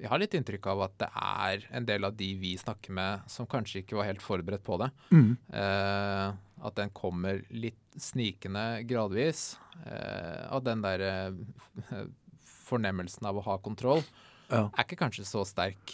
Jeg 0.00 0.08
har 0.10 0.18
litt 0.18 0.32
inntrykk 0.34 0.64
av 0.72 0.80
at 0.88 0.94
det 0.98 1.08
er 1.22 1.66
en 1.76 1.84
del 1.86 2.04
av 2.08 2.16
de 2.18 2.30
vi 2.40 2.54
snakker 2.58 2.90
med, 2.96 3.20
som 3.30 3.46
kanskje 3.46 3.82
ikke 3.84 3.98
var 4.00 4.08
helt 4.08 4.24
forberedt 4.24 4.64
på 4.66 4.78
det. 4.82 4.88
Mm. 5.12 5.36
Eh, 5.52 6.32
at 6.66 6.74
den 6.78 6.90
kommer 6.96 7.42
litt 7.50 7.78
snikende 8.00 8.82
gradvis. 8.88 9.52
Eh, 9.86 10.48
og 10.56 10.64
den 10.66 10.82
der 10.82 11.04
eh, 11.06 12.02
fornemmelsen 12.66 13.28
av 13.28 13.38
å 13.38 13.44
ha 13.46 13.58
kontroll 13.62 14.02
Ja. 14.50 14.66
er 14.68 14.82
ikke 14.84 14.98
kanskje 15.04 15.24
så 15.28 15.44
sterk, 15.46 15.92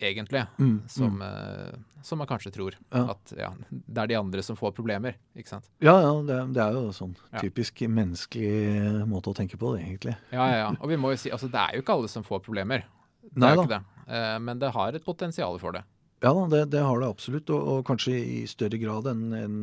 egentlig, 0.00 0.46
Mm. 0.58 0.88
som, 0.88 1.22
eh, 1.22 1.72
som 2.02 2.18
man 2.18 2.26
kanskje 2.28 2.52
tror. 2.52 2.74
Ja. 2.92 3.10
At 3.10 3.32
ja, 3.36 3.50
det 3.70 3.98
er 4.02 4.06
de 4.06 4.14
andre 4.18 4.42
som 4.42 4.56
får 4.56 4.72
problemer, 4.76 5.16
ikke 5.36 5.48
sant. 5.48 5.68
Ja, 5.80 5.94
ja, 6.00 6.12
det, 6.22 6.52
det 6.54 6.62
er 6.62 6.72
jo 6.72 6.92
sånn 6.92 7.16
Ja. 7.32 7.40
typisk 7.40 7.80
menneskelig 7.88 9.06
måte 9.08 9.32
å 9.32 9.34
tenke 9.36 9.56
på 9.56 9.74
det, 9.76 9.84
egentlig. 9.86 10.16
Ja, 10.32 10.46
ja, 10.50 10.56
ja. 10.56 10.70
Og 10.80 10.88
vi 10.88 10.96
må 10.96 11.10
jo 11.14 11.16
si, 11.16 11.30
altså 11.30 11.48
det 11.50 11.60
er 11.60 11.76
jo 11.76 11.82
ikke 11.82 11.94
alle 11.96 12.08
som 12.08 12.22
får 12.22 12.42
problemer. 12.44 12.84
Det 13.22 13.36
Nei 13.42 13.50
er 13.52 13.56
jo 13.56 13.62
ikke 13.64 13.78
det. 13.78 13.84
Eh, 14.08 14.38
men 14.38 14.58
det 14.58 14.72
har 14.72 14.94
et 14.94 15.04
potensial 15.04 15.58
for 15.58 15.72
det. 15.72 15.82
Ja 16.22 16.32
da, 16.32 16.46
det, 16.48 16.70
det 16.72 16.80
har 16.80 16.98
det 17.00 17.08
absolutt, 17.08 17.50
og, 17.50 17.66
og 17.68 17.84
kanskje 17.84 18.14
i 18.16 18.46
større 18.48 18.78
grad 18.80 19.04
enn 19.10 19.24
en 19.36 19.56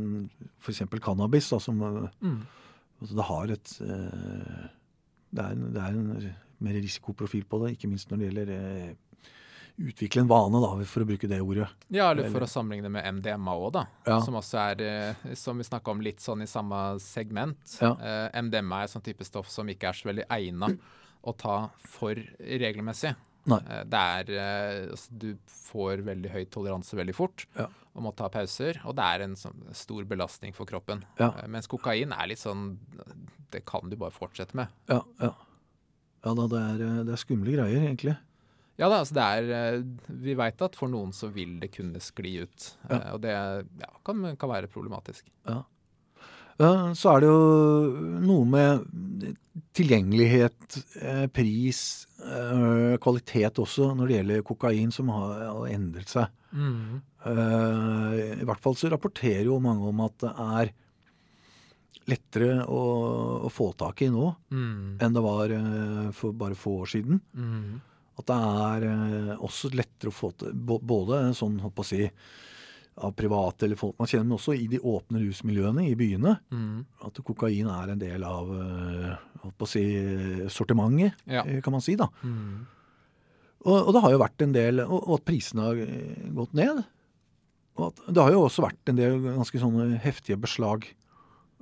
f.eks. 0.62 0.84
cannabis, 1.02 1.50
da, 1.50 1.58
som 1.60 1.80
mm. 1.82 2.36
altså 3.02 3.16
det 3.18 3.26
har 3.26 3.54
et 3.56 3.72
eh, 3.82 4.68
det, 5.34 5.42
er 5.42 5.56
en, 5.56 5.64
det 5.74 5.82
er 5.82 5.98
en 5.98 6.36
mer 6.64 6.78
risikoprofil 6.78 7.46
på 7.50 7.60
det, 7.64 7.74
ikke 7.76 7.90
minst 7.90 8.12
når 8.12 8.18
det 8.22 8.28
gjelder 8.30 8.52
eh, 8.54 8.94
utvikle 9.78 10.22
en 10.22 10.28
vane, 10.30 10.60
da, 10.62 10.70
for 10.86 11.04
å 11.04 11.08
bruke 11.10 11.28
det 11.30 11.40
ordet. 11.42 11.68
Ja, 11.94 12.12
eller 12.12 12.30
for 12.32 12.46
å 12.46 12.50
sammenligne 12.50 12.92
med 12.94 13.06
MDMA 13.18 13.56
òg, 13.58 13.72
da. 13.74 13.86
Ja. 14.06 14.20
Som 14.22 14.38
også 14.38 14.60
er, 14.62 14.82
eh, 14.86 15.36
som 15.40 15.58
vi 15.58 15.66
snakka 15.66 15.92
om, 15.92 16.02
litt 16.02 16.22
sånn 16.22 16.44
i 16.44 16.50
samme 16.50 17.00
segment. 17.02 17.78
Ja. 17.82 17.94
Eh, 17.98 18.42
MDMA 18.42 18.84
er 18.84 18.92
sånn 18.92 19.04
type 19.06 19.26
stoff 19.26 19.50
som 19.50 19.68
ikke 19.68 19.90
er 19.90 19.98
så 19.98 20.10
veldig 20.12 20.28
egna 20.30 20.70
å 21.24 21.34
ta 21.38 21.70
for 21.80 22.14
regelmessig. 22.40 23.16
Nei. 23.46 23.60
Eh, 23.68 23.84
det 23.84 24.00
er 24.00 24.90
altså, 24.92 25.10
Du 25.20 25.38
får 25.52 26.04
veldig 26.06 26.30
høy 26.32 26.46
toleranse 26.46 26.96
veldig 26.96 27.16
fort 27.16 27.46
Ja. 27.58 27.66
og 27.96 28.04
må 28.04 28.16
ta 28.16 28.30
pauser, 28.30 28.80
og 28.86 28.96
det 28.96 29.04
er 29.04 29.24
en 29.26 29.36
sånn 29.36 29.74
stor 29.76 30.06
belastning 30.06 30.54
for 30.54 30.66
kroppen. 30.66 31.04
Ja. 31.20 31.34
Mens 31.48 31.68
kokain 31.68 32.14
er 32.14 32.28
litt 32.28 32.40
sånn 32.40 32.78
Det 33.52 33.66
kan 33.66 33.90
du 33.90 33.96
bare 33.96 34.12
fortsette 34.12 34.56
med. 34.56 34.68
Ja, 34.88 35.02
ja. 35.20 35.34
ja 36.26 36.34
da, 36.34 36.48
det 36.48 36.62
er, 36.62 37.04
det 37.04 37.14
er 37.14 37.18
skumle 37.22 37.52
greier, 37.52 37.84
egentlig. 37.84 38.18
Ja 38.82 38.88
da, 38.90 39.04
altså 39.04 39.14
det 39.14 39.24
er 39.24 39.52
eh, 39.54 39.84
Vi 40.26 40.34
veit 40.40 40.62
at 40.66 40.78
for 40.80 40.90
noen 40.90 41.12
så 41.14 41.28
vil 41.34 41.60
det 41.62 41.70
kunne 41.76 42.00
skli 42.02 42.40
ut. 42.42 42.72
Ja. 42.90 42.98
Eh, 42.98 43.12
og 43.14 43.22
det 43.22 43.34
ja, 43.36 43.92
kan, 44.06 44.24
kan 44.40 44.50
være 44.50 44.72
problematisk. 44.74 45.28
Ja. 45.50 45.62
Så 46.94 47.10
er 47.10 47.24
det 47.24 47.30
jo 47.32 48.18
noe 48.22 48.46
med 48.46 48.84
tilgjengelighet, 49.74 50.76
eh, 51.02 51.24
pris, 51.34 51.80
kvalitet 53.04 53.58
også 53.60 53.90
når 53.98 54.08
det 54.08 54.18
gjelder 54.20 54.44
kokain, 54.48 54.92
som 54.94 55.10
har 55.12 55.66
endret 55.74 56.14
seg. 56.14 56.30
Mm. 56.54 57.02
I 57.26 58.46
hvert 58.46 58.62
fall 58.64 58.78
så 58.80 58.92
rapporterer 58.94 59.50
jo 59.50 59.58
mange 59.60 59.90
om 59.90 60.04
at 60.06 60.16
det 60.22 60.32
er 60.46 60.72
lettere 62.14 62.62
å, 62.70 62.84
å 63.50 63.52
få 63.52 63.72
tak 63.80 64.06
i 64.06 64.12
nå 64.14 64.30
Mm. 64.54 65.02
enn 65.02 65.18
det 65.18 65.24
var 65.26 65.56
for 66.16 66.38
bare 66.38 66.56
få 66.56 66.78
år 66.86 66.94
siden. 66.94 67.20
Mm. 67.34 67.82
At 68.20 68.28
det 68.30 68.36
er 68.38 68.84
eh, 68.92 69.30
også 69.42 69.72
lettere 69.74 70.12
å 70.12 70.16
få 70.16 70.32
til 70.38 70.54
både 70.54 71.24
sånn, 71.38 71.56
holdt 71.64 71.76
på 71.80 71.86
å 71.86 71.88
si, 71.88 72.04
av 73.02 73.16
private 73.18 73.66
eller 73.66 73.80
folk 73.80 73.96
man 73.98 74.06
kjenner, 74.12 74.28
men 74.30 74.36
også 74.38 74.54
i 74.54 74.68
de 74.70 74.78
åpne 74.86 75.18
rusmiljøene 75.24 75.88
i 75.90 75.96
byene. 75.98 76.36
Mm. 76.54 76.84
At 77.08 77.18
kokain 77.26 77.72
er 77.74 77.94
en 77.96 78.02
del 78.04 78.26
av 78.28 78.52
eh, 78.54 79.16
holdt 79.42 79.58
på 79.58 79.66
å 79.66 79.72
si, 79.72 79.84
sortimentet, 80.54 81.16
Ja. 81.26 81.42
eh, 81.48 81.58
kan 81.66 81.74
man 81.74 81.82
si. 81.82 81.96
da. 81.98 82.08
Mm. 82.22 82.68
Og, 83.66 83.78
og 83.88 83.94
det 83.96 84.02
har 84.04 84.12
jo 84.14 84.22
vært 84.22 84.44
en 84.46 84.54
del, 84.54 84.84
og, 84.84 85.00
og 85.08 85.16
at 85.18 85.26
prisene 85.26 85.66
har 85.66 85.82
gått 86.38 86.54
ned. 86.60 86.84
Og 87.80 87.88
at, 87.90 88.02
det 88.14 88.22
har 88.28 88.36
jo 88.36 88.44
også 88.46 88.62
vært 88.68 88.92
en 88.92 89.00
del 89.00 89.18
ganske 89.26 89.58
sånne 89.66 89.88
heftige 90.04 90.38
beslag 90.44 90.86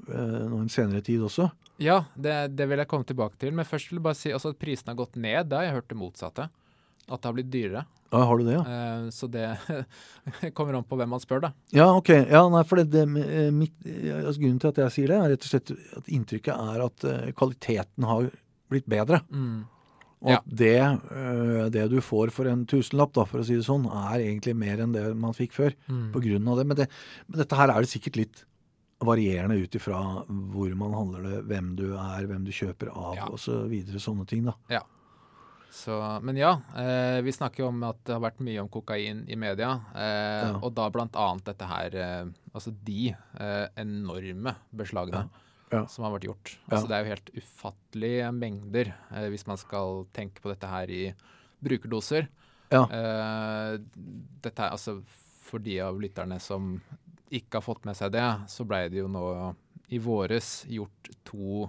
eh, 0.09 0.41
nå 0.51 0.63
en 0.65 0.71
senere 0.73 0.99
tid 1.05 1.23
også. 1.23 1.47
Ja, 1.81 2.03
det, 2.15 2.35
det 2.55 2.67
vil 2.69 2.81
jeg 2.83 2.89
komme 2.91 3.07
tilbake 3.09 3.39
til. 3.41 3.53
Men 3.57 3.67
først 3.67 3.89
vil 3.91 3.99
jeg 3.99 4.05
bare 4.05 4.19
si 4.19 4.33
altså, 4.35 4.53
at 4.53 4.59
prisene 4.61 4.93
har 4.93 4.99
gått 5.01 5.17
ned. 5.19 5.49
Da 5.49 5.61
har 5.61 5.69
jeg 5.69 5.79
hørt 5.79 5.89
det 5.91 5.97
motsatte. 5.99 6.47
At 7.11 7.17
det 7.19 7.27
har 7.27 7.35
blitt 7.35 7.49
dyrere. 7.51 7.81
Ja, 8.11 8.21
har 8.27 8.37
du 8.37 8.45
det, 8.45 8.53
ja? 8.57 8.61
Uh, 8.61 9.09
så 9.11 9.27
det 9.31 9.47
kommer 10.57 10.77
an 10.77 10.85
på 10.87 10.97
hvem 10.99 11.09
man 11.15 11.21
spør, 11.23 11.41
da. 11.47 11.51
Ja, 11.75 11.89
ok. 11.97 12.11
Ja, 12.29 12.43
nei, 12.51 12.61
for 12.67 12.79
det, 12.81 12.91
det, 12.93 13.03
eh, 13.23 13.49
mitt, 13.55 13.73
eh, 13.87 14.21
altså, 14.21 14.37
Grunnen 14.43 14.61
til 14.61 14.71
at 14.71 14.81
jeg 14.83 14.95
sier 14.97 15.11
det, 15.13 15.17
er 15.17 15.33
rett 15.33 15.47
og 15.47 15.51
slett 15.53 15.73
at 15.97 16.09
inntrykket 16.11 16.53
er 16.53 16.85
at 16.85 17.05
uh, 17.07 17.29
kvaliteten 17.39 18.07
har 18.07 18.29
blitt 18.71 18.87
bedre. 18.91 19.23
Mm. 19.31 19.61
Og 20.21 20.29
Ja. 20.29 20.37
at 20.37 20.51
det, 20.53 20.75
eh, 20.77 21.63
det 21.73 21.87
du 21.89 21.97
får 22.05 22.29
for 22.35 22.45
en 22.51 22.67
tusenlapp, 22.69 23.15
da, 23.17 23.25
for 23.25 23.41
å 23.41 23.47
si 23.47 23.55
det 23.57 23.65
sånn, 23.65 23.87
er 23.89 24.21
egentlig 24.21 24.53
mer 24.59 24.83
enn 24.83 24.93
det 24.93 25.07
man 25.17 25.33
fikk 25.33 25.55
før. 25.57 25.73
Mm. 25.89 26.11
På 26.13 26.21
grunn 26.21 26.51
av 26.51 26.59
det. 26.61 26.67
Men, 26.69 26.77
det, 26.83 26.87
men 27.27 27.41
dette 27.41 27.57
her 27.57 27.73
er 27.73 27.81
det 27.81 27.89
sikkert 27.89 28.19
litt 28.21 28.43
varierende 29.01 29.57
ut 29.63 29.75
ifra 29.75 29.99
hvor 30.29 30.73
man 30.77 30.93
handler 30.93 31.23
det, 31.27 31.37
hvem 31.49 31.75
du 31.75 31.85
er, 31.97 32.25
hvem 32.29 32.43
du 32.45 32.51
kjøper 32.53 32.91
av, 32.93 33.15
Ja. 33.17 33.25
og 33.31 33.39
så 33.41 33.63
videre. 33.71 33.99
Sånne 33.99 34.27
ting, 34.29 34.43
da. 34.45 34.53
Så, 35.71 35.95
men 36.21 36.35
ja, 36.35 36.51
eh, 36.75 37.21
vi 37.23 37.31
snakker 37.31 37.63
jo 37.63 37.69
om 37.71 37.83
at 37.87 38.01
det 38.03 38.11
har 38.13 38.19
vært 38.25 38.41
mye 38.43 38.59
om 38.61 38.67
kokain 38.69 39.23
i 39.31 39.35
media. 39.39 39.69
Eh, 39.95 40.49
Ja. 40.51 40.59
Og 40.61 40.73
da 40.75 40.89
annet 41.15 41.45
dette 41.45 41.65
her 41.65 41.95
eh, 41.95 42.25
Altså 42.53 42.73
de 42.83 43.13
eh, 43.39 43.67
enorme 43.79 44.53
beslagene 44.75 45.29
Ja. 45.71 45.85
som 45.87 46.03
har 46.03 46.11
vært 46.19 46.27
gjort. 46.27 46.57
Ja. 46.67 46.75
Altså 46.75 46.87
Det 46.89 46.95
er 46.97 47.03
jo 47.05 47.13
helt 47.15 47.31
ufattelige 47.39 48.31
mengder 48.35 48.93
eh, 49.15 49.29
hvis 49.31 49.47
man 49.47 49.55
skal 49.57 50.05
tenke 50.13 50.41
på 50.43 50.49
dette 50.51 50.67
her 50.67 50.91
i 50.91 51.13
brukerdoser. 51.63 52.27
Ja. 52.69 52.83
Eh, 52.91 53.77
dette 54.43 54.59
er 54.59 54.71
altså 54.75 55.01
For 55.41 55.59
de 55.59 55.79
av 55.79 55.97
lytterne 55.99 56.39
som 56.41 56.81
ikke 57.31 57.59
har 57.59 57.65
fått 57.65 57.85
med 57.87 57.97
seg 57.97 58.11
det, 58.15 58.25
så 58.51 58.65
ble 58.67 58.83
det 58.91 59.01
jo 59.01 59.07
nå 59.11 59.25
i 59.91 59.99
våres 60.01 60.61
gjort 60.71 61.09
to 61.27 61.65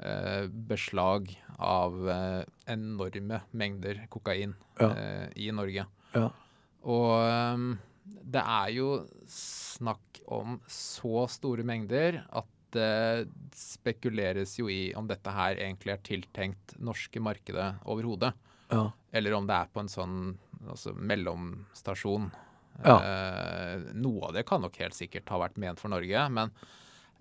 eh, 0.00 0.46
beslag 0.48 1.28
av 1.60 1.96
eh, 2.08 2.42
enorme 2.72 3.42
mengder 3.52 4.06
kokain 4.12 4.54
Ja. 4.80 4.90
eh, 4.96 5.28
i 5.36 5.50
Norge. 5.52 5.84
Ja. 6.14 6.28
Og 6.88 7.10
ehm, 7.26 7.66
det 8.04 8.40
er 8.40 8.70
jo 8.72 8.86
snakk 9.30 10.22
om 10.32 10.58
så 10.70 11.26
store 11.28 11.64
mengder 11.68 12.22
at 12.32 12.48
det 12.72 13.28
spekuleres 13.56 14.54
jo 14.60 14.68
i 14.70 14.92
om 14.96 15.08
dette 15.10 15.32
her 15.34 15.58
egentlig 15.58 15.92
er 15.96 16.04
tiltenkt 16.06 16.76
norske 16.78 17.20
markedet 17.20 17.72
overhodet. 17.84 18.30
Ja. 18.70 18.84
Eller 19.12 19.34
om 19.34 19.48
det 19.48 19.56
er 19.58 19.72
på 19.74 19.82
en 19.82 19.90
sånn 19.90 20.16
altså, 20.68 20.92
mellomstasjon. 20.94 22.30
Ja. 22.84 22.98
Eh, 23.04 23.88
noe 24.00 24.28
av 24.28 24.36
det 24.36 24.46
kan 24.48 24.62
nok 24.64 24.78
helt 24.80 24.96
sikkert 24.96 25.28
ha 25.32 25.40
vært 25.42 25.58
ment 25.60 25.82
for 25.82 25.92
Norge, 25.92 26.26
men 26.32 26.52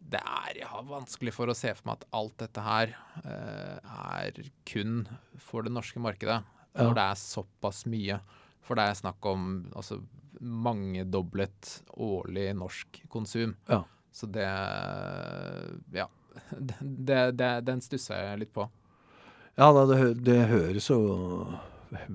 det 0.10 0.22
er 0.24 0.62
ja, 0.62 0.80
vanskelig 0.88 1.34
for 1.36 1.52
å 1.52 1.58
se 1.58 1.74
for 1.76 1.90
meg 1.90 2.00
at 2.00 2.06
alt 2.16 2.36
dette 2.40 2.64
her 2.64 2.94
eh, 3.24 3.90
er 4.16 4.40
kun 4.70 5.04
for 5.44 5.68
det 5.68 5.74
norske 5.76 6.02
markedet. 6.02 6.40
Ja. 6.74 6.86
Når 6.86 6.96
det 6.96 7.06
er 7.12 7.20
såpass 7.20 7.84
mye. 7.90 8.20
For 8.64 8.80
det 8.80 8.86
er 8.86 9.00
snakk 9.00 9.26
om 9.28 9.50
altså, 9.76 10.00
mangedoblet 10.40 11.72
årlig 12.00 12.52
norsk 12.58 13.02
konsum. 13.12 13.58
Ja. 13.70 13.84
Så 14.12 14.30
det 14.32 14.48
Ja. 15.98 16.08
Det, 16.80 17.32
det, 17.36 17.48
den 17.68 17.82
stusser 17.84 18.22
jeg 18.22 18.40
litt 18.46 18.52
på. 18.56 18.64
Ja, 19.60 19.74
det, 19.74 19.98
det 20.24 20.38
høres 20.48 20.88
jo 20.88 21.00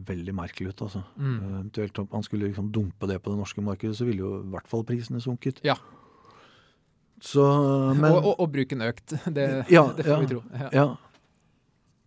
veldig 0.07 0.35
merkelig 0.37 0.73
ut, 0.73 0.83
altså. 0.87 1.03
Mm. 1.17 1.35
Eh, 1.35 1.49
Eventuelt 1.59 1.99
om 2.03 2.09
man 2.13 2.23
skulle 2.27 2.49
liksom 2.49 2.71
dumpe 2.75 3.09
det 3.11 3.21
på 3.23 3.33
det 3.33 3.39
norske 3.41 3.65
markedet, 3.65 3.97
så 3.99 4.07
ville 4.09 4.23
jo 4.25 4.33
i 4.43 4.51
hvert 4.55 4.69
fall 4.71 4.85
prisene 4.87 5.21
sunket. 5.25 5.61
Ja. 5.67 5.77
Så, 7.25 7.45
men, 7.97 8.11
og, 8.11 8.25
og, 8.25 8.41
og 8.45 8.53
bruken 8.53 8.85
økt. 8.85 9.15
Det, 9.37 9.49
Ja, 9.73 9.87
det 9.97 10.05
får 10.07 10.15
ja. 10.15 10.21
vi 10.25 10.31
tro. 10.35 10.43
Ja. 10.61 10.69
Ja. 10.75 10.87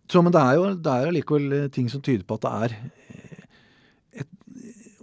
Så, 0.08 0.22
men 0.24 0.32
det 0.32 0.40
er 0.40 0.56
jo 0.56 0.68
det 0.72 0.92
er 0.94 1.10
allikevel 1.10 1.52
eh, 1.56 1.68
ting 1.74 1.90
som 1.92 2.00
tyder 2.04 2.24
på 2.28 2.38
at 2.38 2.46
det 2.46 2.52
er 2.56 2.76
eh, 3.12 3.42
et, 4.22 4.30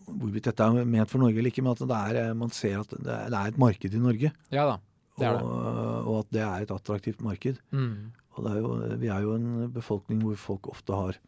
Hvorvidt 0.10 0.48
dette 0.48 0.66
er 0.66 0.88
ment 0.88 1.12
for 1.12 1.22
Norge 1.22 1.38
eller 1.38 1.52
ikke, 1.52 1.62
men 1.66 1.76
at 1.76 1.84
det 1.84 2.00
er, 2.00 2.20
eh, 2.24 2.34
man 2.38 2.54
ser 2.56 2.80
at 2.82 2.94
det 2.96 3.12
er, 3.14 3.28
det 3.30 3.38
er 3.42 3.52
et 3.54 3.60
marked 3.62 3.94
i 3.94 4.02
Norge. 4.02 4.32
ja 4.56 4.66
da, 4.72 4.80
det 5.20 5.28
er 5.28 5.38
det. 5.38 5.44
Og, 5.46 6.08
og 6.10 6.16
at 6.24 6.32
det 6.34 6.42
er 6.48 6.66
et 6.66 6.74
attraktivt 6.74 7.22
marked. 7.26 7.60
Mm. 7.76 8.12
Og 8.36 8.44
det 8.48 8.52
er 8.52 8.58
jo, 8.64 8.72
vi 9.04 9.12
er 9.14 9.22
jo 9.24 9.36
en 9.38 9.70
befolkning 9.72 10.24
hvor 10.26 10.36
folk 10.42 10.68
ofte 10.74 10.98
har 10.98 11.20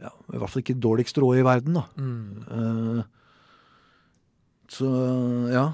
ja, 0.00 0.10
I 0.10 0.40
hvert 0.40 0.50
fall 0.50 0.64
ikke 0.64 0.78
dårligst 0.82 1.18
råd 1.22 1.40
i 1.40 1.46
verden, 1.46 1.78
da. 1.78 1.84
Mm. 1.98 2.44
Uh, 2.50 3.02
så 4.74 4.88
ja. 5.52 5.64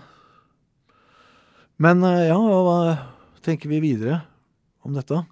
Men 1.81 2.05
eh, 2.05 2.27
ja, 2.29 2.37
hva 2.37 2.81
tenker 3.45 3.71
vi 3.71 3.81
videre 3.81 4.21
om 4.85 4.93
dette? 4.97 5.23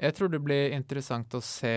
Jeg 0.00 0.16
tror 0.16 0.30
det 0.32 0.40
blir 0.44 0.72
interessant 0.76 1.36
å 1.36 1.42
se 1.44 1.74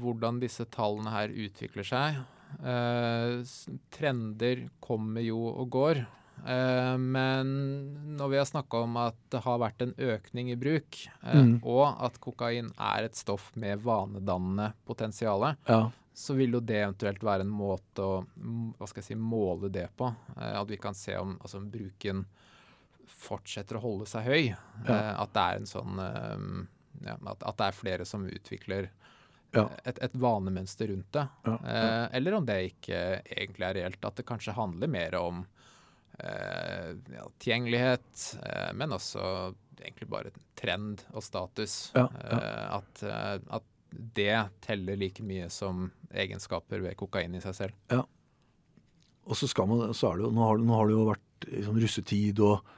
hvordan 0.00 0.40
disse 0.40 0.64
tallene 0.72 1.12
her 1.12 1.32
utvikler 1.32 1.86
seg. 1.86 2.22
Uh, 2.62 3.44
trender 3.92 4.66
kommer 4.80 5.24
jo 5.24 5.42
og 5.50 5.68
går. 5.74 6.02
Eh, 6.44 6.96
men 6.98 8.16
når 8.18 8.28
vi 8.30 8.36
har 8.40 8.44
snakka 8.48 8.82
om 8.84 8.96
at 9.00 9.16
det 9.30 9.40
har 9.44 9.58
vært 9.62 9.82
en 9.82 9.94
økning 9.98 10.50
i 10.52 10.56
bruk, 10.56 10.98
eh, 11.22 11.34
Mm. 11.42 11.60
og 11.64 11.96
at 12.04 12.20
kokain 12.20 12.72
er 12.78 13.04
et 13.04 13.14
stoff 13.16 13.52
med 13.56 13.80
vanedannende 13.82 14.72
potensial, 14.86 15.56
Ja. 15.68 15.90
så 16.14 16.34
vil 16.36 16.52
jo 16.52 16.60
det 16.60 16.82
eventuelt 16.84 17.20
være 17.22 17.40
en 17.40 17.50
måte 17.50 18.02
å 18.02 18.26
hva 18.78 18.86
skal 18.88 19.02
jeg 19.02 19.04
si, 19.04 19.14
måle 19.14 19.70
det 19.72 19.88
på. 19.96 20.14
Eh, 20.36 20.60
at 20.60 20.68
vi 20.68 20.76
kan 20.76 20.94
se 20.94 21.16
om, 21.16 21.38
altså, 21.40 21.60
bruken 21.70 22.26
fortsetter 23.06 23.76
å 23.76 23.80
holde 23.82 24.06
seg 24.06 24.24
høy. 24.24 24.56
Ja. 24.88 25.22
At 25.22 25.32
det 25.32 25.42
er 25.42 25.56
en 25.56 25.66
sånn 25.66 25.96
ja, 27.04 27.16
at, 27.26 27.56
det 27.58 27.66
er 27.66 27.72
flere 27.72 28.04
som 28.06 28.24
utvikler 28.26 28.88
Ja. 29.54 29.68
et, 29.84 29.98
et 30.02 30.12
vanemønster 30.12 30.88
rundt 30.88 31.10
det. 31.12 31.28
Ja, 31.46 31.58
ja. 31.64 32.08
Eller 32.12 32.34
om 32.34 32.44
det 32.44 32.56
ikke 32.74 33.22
egentlig 33.24 33.64
er 33.68 33.74
reelt. 33.74 34.04
At 34.04 34.16
det 34.16 34.26
kanskje 34.26 34.52
handler 34.56 34.88
mer 34.88 35.14
om 35.14 35.46
ja, 36.18 37.24
tilgjengelighet, 37.42 38.26
eh, 38.42 38.72
men 38.74 38.94
også 38.96 39.22
egentlig 39.76 40.08
bare 40.08 40.32
trend 40.56 41.02
og 41.12 41.22
status. 41.24 41.90
Ja, 41.94 42.06
ja. 42.16 42.38
Eh, 42.40 42.76
at, 42.78 43.02
eh, 43.02 43.38
at 43.58 43.72
det 44.16 44.34
teller 44.64 44.98
like 44.98 45.24
mye 45.24 45.48
som 45.52 45.90
egenskaper 46.12 46.82
ved 46.84 46.96
kokain 46.98 47.34
i 47.36 47.42
seg 47.44 47.54
selv. 47.56 47.76
Ja. 47.92 48.02
Og 49.26 49.36
så 49.38 49.48
skal 49.50 49.68
man, 49.70 49.92
så 49.96 50.10
er 50.12 50.18
det 50.20 50.26
jo, 50.26 50.32
nå 50.34 50.44
har, 50.46 50.60
nå 50.62 50.76
har 50.78 50.88
det 50.88 50.96
jo 50.96 51.06
vært 51.08 51.48
sånn 51.66 51.80
russetid 51.82 52.40
og 52.44 52.74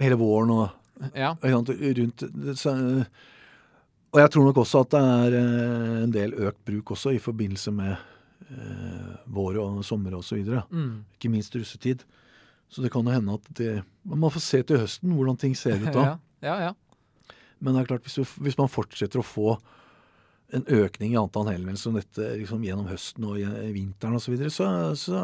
hele 0.00 0.18
våren 0.20 0.54
og 0.56 0.68
Ja. 1.16 1.32
sant, 1.40 1.70
rundt 1.70 2.22
så, 2.60 2.72
Og 4.12 4.18
jeg 4.20 4.30
tror 4.34 4.44
nok 4.44 4.58
også 4.60 4.82
at 4.84 4.90
det 4.92 5.00
er 5.00 5.36
eh, 5.38 6.02
en 6.04 6.12
del 6.12 6.34
økt 6.34 6.64
bruk 6.66 6.90
også 6.96 7.12
i 7.14 7.20
forbindelse 7.22 7.72
med 7.72 7.92
eh, 8.50 9.12
vår 9.30 9.60
og 9.62 9.84
sommer 9.86 10.16
og 10.18 10.24
så 10.26 10.36
videre. 10.36 10.64
Mm. 10.70 11.04
Ikke 11.14 11.30
minst 11.30 11.54
russetid. 11.54 12.02
Så 12.70 12.84
det 12.84 12.92
kan 12.94 13.06
jo 13.06 13.14
hende 13.14 13.34
at 13.34 13.48
det 13.58 13.80
Man 14.06 14.30
får 14.30 14.42
se 14.44 14.62
til 14.66 14.78
høsten 14.82 15.12
hvordan 15.16 15.38
ting 15.40 15.56
ser 15.58 15.80
ut 15.80 15.90
da. 15.96 16.04
ja. 16.12 16.18
Ja, 16.40 16.54
ja. 16.70 17.34
Men 17.60 17.74
det 17.76 17.82
er 17.82 17.88
klart, 17.90 18.06
hvis, 18.06 18.16
du, 18.16 18.24
hvis 18.40 18.56
man 18.56 18.70
fortsetter 18.72 19.20
å 19.20 19.26
få 19.26 19.58
en 20.56 20.62
økning 20.72 21.12
i 21.12 21.18
antall 21.20 21.50
henvendelser 21.50 21.90
som 21.90 21.98
dette 21.98 22.30
liksom, 22.40 22.62
gjennom 22.64 22.88
høsten 22.88 23.26
og 23.28 23.36
vinteren 23.74 24.16
osv., 24.16 24.24
så, 24.24 24.32
videre, 24.32 24.54
så 24.54 24.70
så 24.96 25.18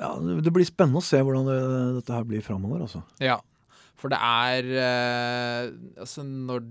ja, 0.00 0.08
det 0.16 0.52
blir 0.52 0.66
spennende 0.68 1.00
å 1.00 1.04
se 1.04 1.20
hvordan 1.20 1.46
det, 1.48 1.60
dette 2.00 2.16
her 2.16 2.24
blir 2.28 2.42
framover. 2.44 2.82
Altså. 2.84 3.02
Ja, 3.22 3.36
for 3.96 4.12
det 4.12 4.18
er 4.20 4.66
eh, 4.76 5.70
Altså 6.02 6.22
når 6.26 6.66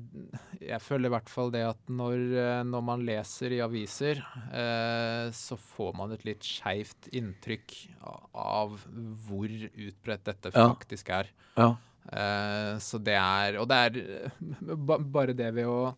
Jeg 0.61 0.81
føler 0.85 1.09
i 1.09 1.13
hvert 1.15 1.29
fall 1.31 1.51
det 1.53 1.63
at 1.67 1.79
når, 1.89 2.21
eh, 2.37 2.61
når 2.69 2.83
man 2.85 3.03
leser 3.07 3.53
i 3.55 3.61
aviser, 3.65 4.21
eh, 4.53 5.31
så 5.35 5.57
får 5.57 5.95
man 5.97 6.13
et 6.15 6.25
litt 6.25 6.45
skeivt 6.45 7.09
inntrykk 7.17 7.75
av, 8.33 8.77
hvor 9.27 9.49
utbredt 9.49 10.23
dette 10.31 10.53
Ja. 10.55 10.67
faktisk 10.73 11.09
er. 11.09 11.29
Ja. 11.57 11.71
Eh, 12.13 12.77
så 12.85 12.99
det 13.01 13.15
er 13.17 13.57
Og 13.61 13.67
det 13.69 13.77
er 13.85 14.01
eh, 14.29 14.97
bare 15.01 15.33
det 15.33 15.51
ved 15.57 15.65
å 15.65 15.95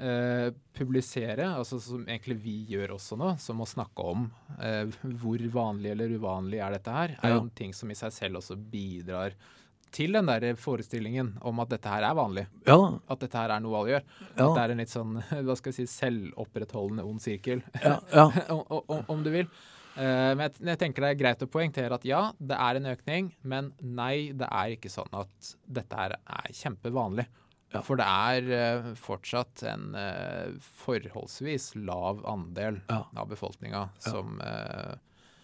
eh, 0.00 0.50
publisere, 0.78 1.48
altså 1.58 1.80
som 1.82 2.04
egentlig 2.06 2.38
vi 2.44 2.56
gjør 2.70 2.94
også 2.96 3.18
nå, 3.18 3.32
som 3.42 3.58
å 3.60 3.66
snakke 3.68 4.04
om 4.14 4.28
eh, 4.62 4.86
hvor 5.18 5.42
vanlig 5.50 5.90
eller 5.96 6.14
uvanlig 6.16 6.62
er 6.62 6.78
dette 6.78 6.94
her, 6.94 7.16
er 7.22 7.28
Ja. 7.28 7.34
jo 7.36 7.42
en 7.42 7.50
ting 7.58 7.72
som 7.74 7.90
i 7.90 7.98
seg 7.98 8.12
selv 8.14 8.38
også 8.40 8.56
bidrar 8.56 9.34
til 9.34 9.58
den 9.96 10.28
der 10.30 10.56
forestillingen 10.60 11.34
om 11.46 11.60
at 11.62 11.72
dette 11.72 11.90
her 11.90 12.04
er 12.06 12.14
vanlig. 12.16 12.46
Ja. 12.66 12.78
At 13.10 13.20
dette 13.24 13.38
her 13.38 13.52
er 13.54 13.64
noe 13.64 13.80
alle 13.80 13.96
gjør. 13.96 14.06
Ja. 14.36 14.46
At 14.46 14.54
det 14.54 14.62
er 14.62 14.74
en 14.74 14.82
litt 14.82 14.94
sånn 14.94 15.18
hva 15.46 15.58
skal 15.58 15.72
jeg 15.72 15.82
si, 15.82 15.98
selvopprettholdende 15.98 17.04
ond 17.06 17.22
sirkel, 17.22 17.64
ja, 17.82 17.98
ja, 18.14 18.30
om, 18.54 18.64
om, 18.80 19.04
om 19.16 19.26
du 19.26 19.32
vil. 19.34 19.50
Uh, 19.96 20.32
men 20.36 20.46
jeg, 20.46 20.54
jeg 20.70 20.80
tenker 20.80 21.04
det 21.04 21.10
er 21.12 21.18
greit 21.18 21.42
å 21.42 21.50
poengtere 21.50 21.96
at 21.96 22.04
ja, 22.06 22.22
det 22.38 22.56
er 22.56 22.78
en 22.78 22.90
økning, 22.92 23.32
men 23.42 23.72
nei, 23.82 24.30
det 24.38 24.46
er 24.46 24.76
ikke 24.76 24.92
sånn 24.92 25.10
at 25.18 25.54
dette 25.66 25.98
her 25.98 26.14
er 26.20 26.52
kjempevanlig. 26.56 27.26
Ja. 27.70 27.82
For 27.86 27.98
det 27.98 28.06
er 28.06 28.46
uh, 28.50 28.92
fortsatt 28.98 29.64
en 29.70 29.92
uh, 29.94 30.54
forholdsvis 30.82 31.72
lav 31.82 32.22
andel 32.30 32.80
av 32.90 33.26
befolkninga 33.30 33.88
som 34.02 34.40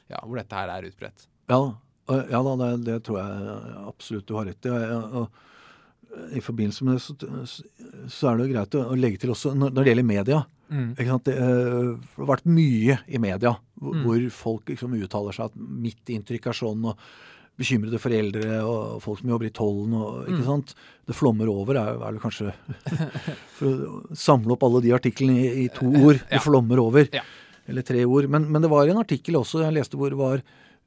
ja, 0.06 0.20
hvor 0.22 0.38
dette 0.38 0.54
her 0.54 0.70
er 0.70 0.86
utbredt. 0.86 1.26
ja. 1.50 1.60
Ja 2.08 2.40
da, 2.46 2.54
det, 2.60 2.70
det 2.86 2.96
tror 3.06 3.18
jeg 3.18 3.76
absolutt 3.88 4.26
du 4.28 4.34
har 4.38 4.46
rett 4.46 4.66
i. 4.68 4.70
Og, 4.70 5.28
I 6.36 6.40
forbindelse 6.40 6.84
med 6.86 6.96
det 6.96 7.02
så, 7.02 7.14
så 8.08 8.28
er 8.30 8.36
det 8.38 8.46
jo 8.46 8.52
greit 8.54 8.76
å, 8.78 8.84
legge 8.96 9.18
til 9.20 9.32
også 9.34 9.52
når, 9.58 9.74
det 9.76 9.86
gjelder 9.90 10.06
media. 10.06 10.42
Mm. 10.70 10.86
Det, 10.98 11.06
eh, 11.06 11.16
det 11.28 12.16
har 12.16 12.28
vært 12.32 12.46
mye 12.50 12.98
i 13.06 13.18
media 13.22 13.52
hvor, 13.78 13.94
Mm. 13.94 14.04
hvor 14.06 14.22
folk 14.34 14.70
liksom 14.72 14.94
uttaler 14.98 15.34
seg 15.36 15.44
at 15.50 15.56
mitt 15.56 16.08
inntrykk 16.10 16.46
er 16.50 16.56
sånn, 16.58 16.84
og 16.90 16.96
bekymrede 17.56 17.98
foreldre 18.02 18.56
og 18.66 18.96
folk 19.04 19.20
som 19.20 19.30
jobber 19.32 19.46
i 19.48 19.52
tollen 19.54 19.94
og 19.96 20.26
ikke 20.26 20.40
Mm. 20.42 20.48
sant. 20.48 20.74
Det 21.06 21.14
flommer 21.16 21.48
over 21.48 21.76
er, 21.80 22.00
er 22.02 22.12
det 22.16 22.20
kanskje 22.22 22.52
For 23.56 23.66
å 23.66 24.16
samle 24.16 24.52
opp 24.56 24.62
alle 24.66 24.82
de 24.84 24.92
artiklene 24.96 25.36
i, 25.40 25.64
i 25.64 25.68
to 25.72 25.86
ord. 25.88 26.18
Det 26.28 26.36
Ja. 26.38 26.42
flommer 26.44 26.78
over. 26.82 27.08
Ja. 27.12 27.22
Eller 27.68 27.82
tre 27.82 28.04
ord. 28.04 28.28
Men, 28.30 28.50
men 28.52 28.62
det 28.62 28.70
var 28.70 28.86
en 28.88 29.00
artikkel 29.02 29.34
også 29.40 29.62
jeg 29.64 29.74
leste 29.74 29.96
hvor 29.98 30.10
det 30.12 30.18
var 30.20 30.42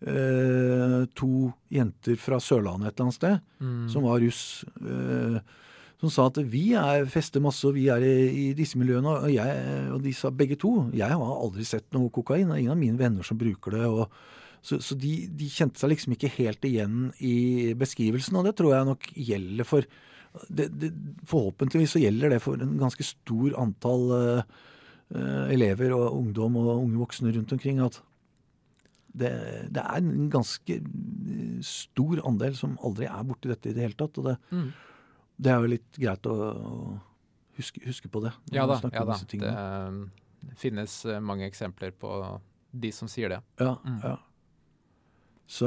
eh, 0.08 1.00
to 1.18 1.50
jenter 1.74 2.20
fra 2.20 2.40
Sørlandet 2.44 2.92
et 2.92 2.94
eller 2.96 3.10
annet 3.10 3.20
sted 3.20 3.40
Mm. 3.60 3.90
som 3.92 4.06
var 4.08 4.22
russ, 4.24 4.64
eh, 4.80 5.40
som 6.00 6.10
sa 6.10 6.28
at 6.28 6.38
vi 6.48 6.72
er 6.80 7.04
fester 7.12 7.42
masse, 7.44 7.66
og 7.68 7.74
vi 7.76 7.90
er 7.92 8.00
i, 8.00 8.50
i 8.50 8.54
disse 8.56 8.80
miljøene. 8.80 9.18
Og, 9.20 9.32
jeg, 9.34 9.92
og 9.92 10.02
de 10.02 10.14
sa 10.16 10.32
begge 10.32 10.56
to 10.56 10.90
jeg 10.96 11.12
har 11.12 11.20
aldri 11.20 11.66
sett 11.68 11.92
noe 11.92 12.10
kokain. 12.10 12.48
Det 12.48 12.56
er 12.56 12.62
ingen 12.64 12.72
av 12.72 12.80
mine 12.80 12.98
venner 12.98 13.24
som 13.28 13.38
bruker 13.38 13.76
det. 13.76 13.86
og 13.86 14.08
så, 14.62 14.80
så 14.84 14.96
de, 15.00 15.28
de 15.28 15.48
kjente 15.52 15.80
seg 15.80 15.94
liksom 15.94 16.16
ikke 16.16 16.32
helt 16.36 16.66
igjen 16.68 17.12
i 17.24 17.74
beskrivelsen, 17.80 18.36
og 18.40 18.48
det 18.48 18.58
tror 18.60 18.76
jeg 18.76 18.90
nok 18.90 19.12
gjelder 19.16 19.68
for 19.68 19.88
det, 20.48 20.68
det, 20.78 20.92
Forhåpentligvis 21.30 21.96
så 21.96 22.02
gjelder 22.04 22.36
det 22.36 22.42
for 22.44 22.60
en 22.62 22.76
ganske 22.80 23.06
stor 23.08 23.56
antall 23.58 24.04
uh, 24.14 24.60
eh, 25.16 25.48
elever 25.56 25.96
og 25.96 26.20
ungdom 26.20 26.60
og 26.62 26.70
unge 26.76 27.00
voksne 27.02 27.34
rundt 27.34 27.56
omkring. 27.56 27.80
at 27.82 27.98
det, 29.20 29.32
det 29.76 29.84
er 29.84 30.00
en 30.02 30.30
ganske 30.34 30.78
eh, 30.80 31.60
stor 31.66 32.22
andel 32.28 32.56
som 32.58 32.78
aldri 32.86 33.08
er 33.10 33.28
borti 33.28 33.52
dette 33.52 33.70
i 33.72 33.76
det 33.78 33.86
hele 33.88 33.98
tatt. 34.00 34.18
Og 34.22 34.30
det, 34.32 34.38
Mm. 34.56 34.70
det 35.40 35.52
er 35.54 35.60
jo 35.64 35.72
litt 35.76 36.00
greit 36.02 36.30
å, 36.32 36.38
å 36.40 37.02
huske, 37.60 37.84
huske 37.88 38.10
på 38.12 38.24
det. 38.26 38.32
Ja 38.56 38.66
da. 38.70 38.80
ja 38.94 39.04
da. 39.08 39.18
Det 39.32 39.52
eh, 39.52 40.00
finnes 40.60 40.98
eh, 41.06 41.20
mange 41.20 41.46
eksempler 41.50 41.92
på 42.00 42.14
de 42.72 42.92
som 42.96 43.08
sier 43.12 43.30
det. 43.36 43.42
Ja, 43.60 43.76
Mm. 43.86 44.00
ja. 44.04 44.18
Så 45.50 45.66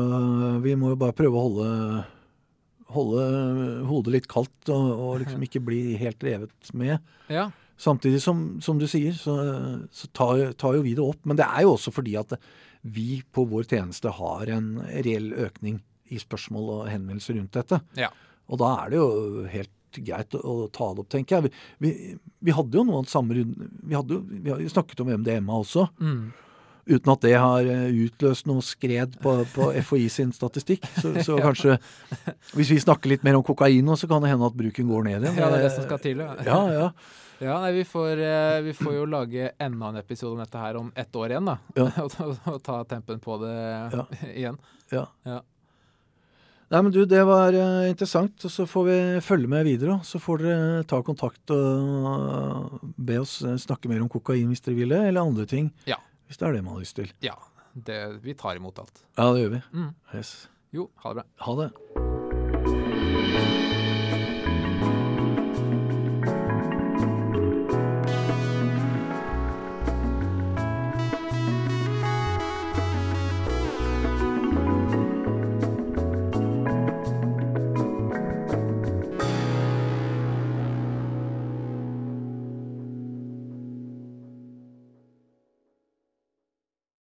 vi 0.63 0.77
må 0.79 0.93
jo 0.93 0.99
bare 1.01 1.15
prøve 1.19 1.35
å 1.35 1.49
holde, 1.49 2.05
holde 2.95 3.23
hodet 3.89 4.13
litt 4.15 4.29
kaldt 4.31 4.71
og, 4.71 4.85
og 4.95 5.17
liksom 5.25 5.43
ikke 5.49 5.63
bli 5.67 5.81
helt 5.99 6.23
revet 6.23 6.71
med. 6.79 7.01
Ja. 7.33 7.49
Samtidig 7.83 8.21
som, 8.23 8.45
som 8.63 8.79
du 8.79 8.85
sier, 8.87 9.11
så, 9.19 9.35
så 9.91 10.07
tar, 10.15 10.53
tar 10.61 10.77
jo 10.79 10.85
vi 10.87 10.93
det 10.95 11.03
opp. 11.03 11.19
Men 11.27 11.41
det 11.41 11.49
er 11.49 11.65
jo 11.67 11.73
også 11.75 11.91
fordi 11.97 12.15
at 12.21 12.37
vi 12.83 13.23
på 13.33 13.45
vår 13.49 13.69
tjeneste 13.71 14.11
har 14.11 14.51
en 14.51 14.75
reell 14.91 15.31
økning 15.47 15.81
i 16.13 16.19
spørsmål 16.21 16.71
og 16.75 16.91
henvendelser 16.91 17.39
rundt 17.39 17.57
dette. 17.57 17.79
Ja. 17.99 18.11
Og 18.51 18.61
da 18.61 18.75
er 18.83 18.93
det 18.93 19.01
jo 19.01 19.47
helt 19.53 19.73
greit 20.03 20.35
å, 20.37 20.69
ta 20.73 20.89
det 20.93 21.05
opp, 21.05 21.11
tenker 21.13 21.39
jeg. 21.39 21.51
Vi, 21.51 21.53
vi, 21.85 22.15
vi 22.49 22.55
hadde 22.57 22.79
jo 22.79 22.85
noe 22.89 23.03
av 23.03 23.07
det 23.07 23.13
samme 23.13 23.37
Vi, 23.37 23.93
hadde 23.95 24.17
jo, 24.17 24.23
vi 24.25 24.53
har 24.53 24.63
jo 24.63 24.73
snakket 24.73 25.03
om 25.05 25.13
MDMA 25.21 25.59
også. 25.63 25.87
Mm. 26.01 26.33
Uten 26.83 27.13
at 27.13 27.23
det 27.23 27.35
har 27.39 27.69
eh, 27.71 27.99
utløst 28.07 28.49
noe 28.51 28.65
skred 28.67 29.15
på, 29.23 29.37
på 29.55 29.69
FHI 29.87 30.07
sin 30.11 30.33
statistikk. 30.35 30.87
Så, 30.99 31.15
så 31.23 31.39
kanskje 31.47 31.79
Hvis 32.57 32.73
vi 32.73 32.81
snakker 32.83 33.13
litt 33.13 33.27
mer 33.27 33.39
om 33.39 33.45
kokain 33.47 33.85
nå, 33.87 33.99
så 34.01 34.11
kan 34.11 34.25
det 34.25 34.33
hende 34.33 34.49
at 34.49 34.57
bruken 34.59 34.91
går 34.91 35.07
ned 35.11 35.19
igjen. 35.21 35.39
Ja, 35.39 35.53
det 35.53 35.61
er 35.61 35.69
det 35.69 35.75
som 35.77 35.87
skal 35.87 36.03
til. 36.03 36.25
Ja. 36.25 36.33
Ja, 36.49 36.63
ja. 36.73 36.89
Ja, 37.43 37.57
nei, 37.61 37.73
vi, 37.75 37.83
får, 37.89 38.21
eh, 38.23 38.61
vi 38.63 38.73
får 38.79 38.93
jo 39.01 39.07
lage 39.11 39.49
enda 39.59 39.89
en 39.91 39.97
episode 39.99 40.37
om 40.37 40.43
dette 40.45 40.61
her 40.63 40.77
om 40.79 40.93
ett 40.95 41.17
år 41.19 41.33
igjen, 41.35 41.49
da. 41.51 41.57
Ja. 41.75 41.89
og, 42.05 42.13
ta- 42.15 42.53
og 42.53 42.61
ta 42.63 42.77
tempen 42.87 43.19
på 43.25 43.39
det 43.43 43.55
Ja. 43.97 44.05
igjen. 44.33 44.61
ja. 44.95 45.07
Ja. 45.27 45.41
Nei, 46.73 46.81
men 46.87 46.93
du, 46.95 47.03
det 47.05 47.21
var 47.29 47.53
eh, 47.53 47.91
interessant. 47.91 48.47
og 48.47 48.51
Så 48.55 48.65
får 48.65 48.87
vi 48.87 48.95
følge 49.21 49.51
med 49.53 49.67
videre. 49.69 49.99
Så 50.09 50.17
får 50.23 50.41
dere 50.41 50.85
ta 50.89 51.03
kontakt 51.05 51.53
og 51.53 52.79
be 52.97 53.19
oss 53.21 53.43
eh, 53.45 53.59
snakke 53.61 53.91
mer 53.93 54.01
om 54.01 54.09
kokain 54.09 54.49
hvis 54.49 54.65
dere 54.65 54.79
vil 54.79 54.95
det, 54.95 55.03
eller 55.11 55.21
andre 55.27 55.45
ting. 55.51 55.69
Ja. 55.85 55.99
Hvis 56.31 56.41
det 56.41 56.49
er 56.49 56.57
det 56.57 56.63
man 56.65 56.79
har 56.79 56.87
lyst 56.87 56.97
til. 56.97 57.13
Ja. 57.27 57.37
Det, 57.75 57.99
vi 58.25 58.33
tar 58.41 58.57
imot 58.57 58.79
alt. 58.81 59.05
Ja, 59.19 59.29
det 59.35 59.45
gjør 59.45 59.55
vi. 59.59 59.63
Mm. 59.77 59.93
Yes. 60.17 60.33
Jo, 60.73 60.89
ha 61.05 61.13
det 61.13 61.21
bra. 61.21 61.29
Ha 61.45 61.59
det. 61.61 62.12